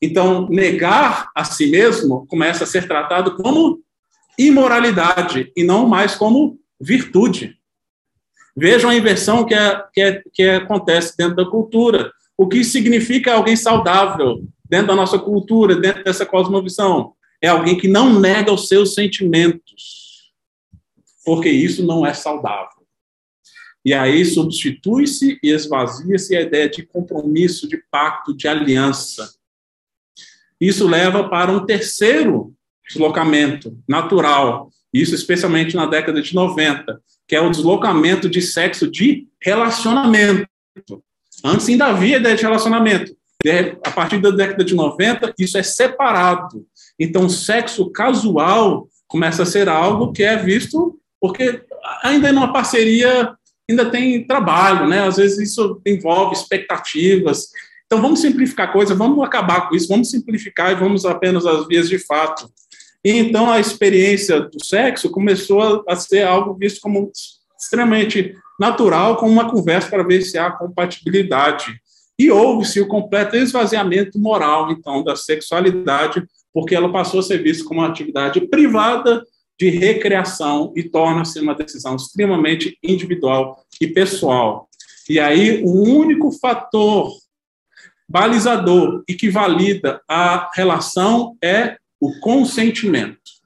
Então, 0.00 0.48
negar 0.48 1.30
a 1.34 1.44
si 1.44 1.66
mesmo 1.66 2.26
começa 2.26 2.64
a 2.64 2.66
ser 2.66 2.86
tratado 2.86 3.36
como 3.36 3.80
imoralidade 4.38 5.52
e 5.56 5.62
não 5.62 5.86
mais 5.86 6.14
como 6.14 6.58
virtude. 6.80 7.56
Vejam 8.56 8.90
a 8.90 8.94
inversão 8.94 9.44
que, 9.44 9.54
é, 9.54 9.84
que, 9.92 10.00
é, 10.00 10.22
que 10.32 10.42
acontece 10.42 11.16
dentro 11.16 11.36
da 11.36 11.46
cultura. 11.48 12.12
O 12.36 12.48
que 12.48 12.64
significa 12.64 13.34
alguém 13.34 13.56
saudável 13.56 14.42
dentro 14.72 14.86
da 14.86 14.96
nossa 14.96 15.18
cultura, 15.18 15.76
dentro 15.76 16.02
dessa 16.02 16.24
cosmovisão? 16.24 17.12
É 17.42 17.48
alguém 17.48 17.76
que 17.76 17.86
não 17.86 18.18
nega 18.18 18.50
os 18.50 18.68
seus 18.68 18.94
sentimentos, 18.94 20.32
porque 21.26 21.50
isso 21.50 21.84
não 21.84 22.06
é 22.06 22.14
saudável. 22.14 22.86
E 23.84 23.92
aí 23.92 24.24
substitui-se 24.24 25.38
e 25.42 25.50
esvazia-se 25.50 26.34
a 26.34 26.40
ideia 26.40 26.70
de 26.70 26.86
compromisso, 26.86 27.68
de 27.68 27.76
pacto, 27.90 28.34
de 28.34 28.48
aliança. 28.48 29.34
Isso 30.58 30.88
leva 30.88 31.28
para 31.28 31.52
um 31.52 31.66
terceiro 31.66 32.54
deslocamento 32.88 33.78
natural, 33.86 34.70
isso 34.90 35.14
especialmente 35.14 35.76
na 35.76 35.84
década 35.84 36.22
de 36.22 36.34
90, 36.34 36.98
que 37.28 37.36
é 37.36 37.40
o 37.42 37.50
deslocamento 37.50 38.26
de 38.26 38.40
sexo 38.40 38.90
de 38.90 39.28
relacionamento. 39.38 40.48
Antes 41.44 41.68
ainda 41.68 41.88
havia 41.88 42.16
ideia 42.16 42.36
de 42.36 42.42
relacionamento. 42.42 43.14
A 43.84 43.90
partir 43.90 44.18
da 44.18 44.30
década 44.30 44.64
de 44.64 44.74
90, 44.74 45.34
isso 45.38 45.58
é 45.58 45.62
separado. 45.62 46.64
Então, 46.98 47.28
sexo 47.28 47.90
casual 47.90 48.88
começa 49.06 49.42
a 49.42 49.46
ser 49.46 49.68
algo 49.68 50.12
que 50.12 50.22
é 50.22 50.36
visto 50.36 50.98
porque 51.20 51.62
ainda 52.02 52.32
numa 52.32 52.52
parceria 52.52 53.34
ainda 53.68 53.90
tem 53.90 54.26
trabalho, 54.26 54.88
né? 54.88 55.06
Às 55.06 55.16
vezes 55.16 55.50
isso 55.50 55.80
envolve 55.86 56.34
expectativas. 56.34 57.48
Então, 57.86 58.00
vamos 58.00 58.20
simplificar 58.20 58.68
a 58.68 58.72
coisa, 58.72 58.94
vamos 58.94 59.24
acabar 59.24 59.68
com 59.68 59.76
isso, 59.76 59.88
vamos 59.88 60.10
simplificar 60.10 60.72
e 60.72 60.74
vamos 60.74 61.04
apenas 61.04 61.46
às 61.46 61.66
vias 61.66 61.88
de 61.88 61.98
fato. 61.98 62.50
E 63.04 63.10
então 63.10 63.50
a 63.50 63.58
experiência 63.58 64.40
do 64.40 64.64
sexo 64.64 65.10
começou 65.10 65.84
a 65.88 65.96
ser 65.96 66.22
algo 66.22 66.54
visto 66.54 66.80
como 66.80 67.10
extremamente 67.58 68.34
natural, 68.58 69.16
como 69.16 69.32
uma 69.32 69.50
conversa 69.50 69.88
para 69.88 70.04
ver 70.04 70.22
se 70.22 70.38
há 70.38 70.50
compatibilidade. 70.50 71.74
E 72.18 72.30
houve-se 72.30 72.80
o 72.80 72.88
completo 72.88 73.36
esvaziamento 73.36 74.18
moral, 74.18 74.70
então, 74.70 75.02
da 75.02 75.16
sexualidade, 75.16 76.22
porque 76.52 76.74
ela 76.74 76.92
passou 76.92 77.20
a 77.20 77.22
ser 77.22 77.42
vista 77.42 77.64
como 77.64 77.80
uma 77.80 77.88
atividade 77.88 78.40
privada 78.48 79.24
de 79.58 79.70
recreação 79.70 80.72
e 80.76 80.82
torna-se 80.82 81.40
uma 81.40 81.54
decisão 81.54 81.96
extremamente 81.96 82.76
individual 82.82 83.64
e 83.80 83.86
pessoal. 83.86 84.68
E 85.08 85.18
aí, 85.18 85.62
o 85.64 85.70
único 85.70 86.30
fator 86.32 87.12
balizador 88.08 89.02
e 89.08 89.14
que 89.14 89.30
valida 89.30 90.00
a 90.08 90.50
relação 90.54 91.36
é 91.42 91.76
o 92.00 92.18
consentimento. 92.20 93.41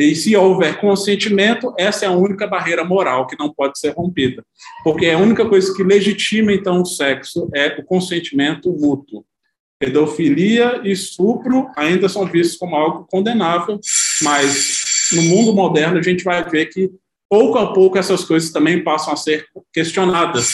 E 0.00 0.14
se 0.14 0.34
houver 0.34 0.80
consentimento, 0.80 1.74
essa 1.78 2.06
é 2.06 2.08
a 2.08 2.12
única 2.12 2.46
barreira 2.46 2.82
moral 2.82 3.26
que 3.26 3.38
não 3.38 3.52
pode 3.52 3.78
ser 3.78 3.90
rompida. 3.90 4.42
Porque 4.82 5.06
a 5.06 5.18
única 5.18 5.46
coisa 5.46 5.74
que 5.74 5.82
legitima, 5.82 6.54
então, 6.54 6.80
o 6.80 6.86
sexo 6.86 7.50
é 7.54 7.66
o 7.78 7.84
consentimento 7.84 8.72
mútuo. 8.72 9.26
Pedofilia 9.78 10.80
e 10.84 10.90
estupro 10.90 11.68
ainda 11.76 12.08
são 12.08 12.24
vistos 12.24 12.56
como 12.56 12.76
algo 12.76 13.06
condenável, 13.10 13.78
mas 14.22 14.80
no 15.12 15.22
mundo 15.22 15.54
moderno 15.54 15.98
a 15.98 16.02
gente 16.02 16.24
vai 16.24 16.42
ver 16.48 16.66
que, 16.66 16.90
pouco 17.28 17.58
a 17.58 17.70
pouco, 17.74 17.98
essas 17.98 18.24
coisas 18.24 18.50
também 18.50 18.82
passam 18.82 19.12
a 19.12 19.16
ser 19.16 19.44
questionadas. 19.70 20.48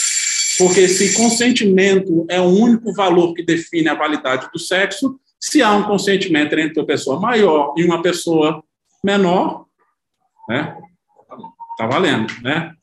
Porque 0.59 0.89
se 0.89 1.15
consentimento 1.15 2.27
é 2.29 2.41
o 2.41 2.47
único 2.47 2.93
valor 2.93 3.33
que 3.33 3.45
define 3.45 3.89
a 3.89 3.95
validade 3.95 4.49
do 4.53 4.59
sexo, 4.59 5.21
se 5.39 5.63
há 5.63 5.73
um 5.73 5.85
consentimento 5.85 6.59
entre 6.59 6.81
uma 6.81 6.87
pessoa 6.87 7.21
maior 7.21 7.75
e 7.77 7.85
uma 7.85 8.03
pessoa 8.03 8.61
menor, 9.03 9.67
né? 10.49 10.77
Tá 11.79 11.87
valendo, 11.87 12.33
né? 12.43 12.75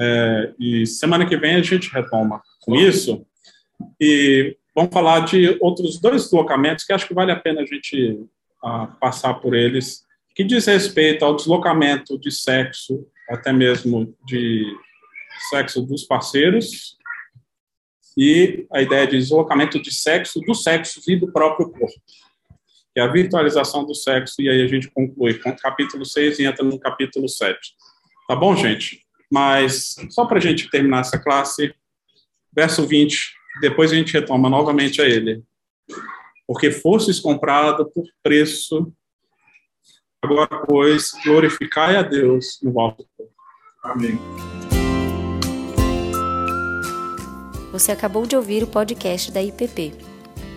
É, 0.00 0.54
e 0.58 0.86
semana 0.86 1.26
que 1.26 1.36
vem 1.36 1.56
a 1.56 1.62
gente 1.62 1.92
retoma 1.92 2.42
com 2.62 2.74
isso 2.74 3.26
e 4.00 4.56
vamos 4.74 4.92
falar 4.92 5.20
de 5.20 5.56
outros 5.60 6.00
dois 6.00 6.24
deslocamentos 6.24 6.84
que 6.84 6.92
acho 6.92 7.06
que 7.06 7.14
vale 7.14 7.30
a 7.30 7.38
pena 7.38 7.60
a 7.60 7.66
gente 7.66 8.26
uh, 8.64 8.88
passar 8.98 9.34
por 9.34 9.54
eles 9.54 10.04
que 10.34 10.44
diz 10.44 10.66
respeito 10.66 11.24
ao 11.24 11.36
deslocamento 11.36 12.18
de 12.18 12.30
sexo, 12.30 13.06
até 13.28 13.52
mesmo 13.52 14.14
de 14.26 14.64
sexo 15.50 15.82
dos 15.82 16.04
parceiros, 16.04 16.96
e 18.16 18.66
a 18.72 18.82
ideia 18.82 19.06
de 19.06 19.18
deslocamento 19.18 19.80
de 19.80 19.92
sexo, 19.92 20.40
do 20.40 20.54
sexo 20.54 21.00
e 21.08 21.16
do 21.16 21.30
próprio 21.30 21.70
corpo, 21.70 21.94
que 22.92 23.00
é 23.00 23.02
a 23.02 23.06
virtualização 23.10 23.84
do 23.84 23.94
sexo, 23.94 24.40
e 24.40 24.48
aí 24.48 24.62
a 24.62 24.66
gente 24.66 24.90
conclui 24.90 25.34
com 25.34 25.50
o 25.50 25.56
capítulo 25.56 26.04
6 26.04 26.38
e 26.38 26.44
entra 26.44 26.64
no 26.64 26.78
capítulo 26.78 27.28
7. 27.28 27.58
Tá 28.28 28.36
bom, 28.36 28.54
gente? 28.54 29.00
Mas, 29.30 29.96
só 30.10 30.26
para 30.26 30.38
a 30.38 30.40
gente 30.40 30.70
terminar 30.70 31.00
essa 31.00 31.18
classe, 31.18 31.74
verso 32.54 32.86
20, 32.86 33.32
depois 33.62 33.90
a 33.90 33.94
gente 33.94 34.12
retoma 34.12 34.50
novamente 34.50 35.00
a 35.00 35.06
ele. 35.06 35.42
Porque 36.46 36.70
fostes 36.70 37.18
comprado 37.18 37.90
por 37.90 38.04
preço, 38.22 38.92
agora, 40.20 40.64
pois, 40.66 41.12
glorificai 41.24 41.96
a 41.96 42.02
Deus 42.02 42.58
no 42.62 42.72
vosso 42.72 43.06
corpo. 43.16 43.32
Amém. 43.82 44.18
Você 47.72 47.90
acabou 47.90 48.26
de 48.26 48.36
ouvir 48.36 48.62
o 48.62 48.66
podcast 48.66 49.32
da 49.32 49.42
IPP. 49.42 50.11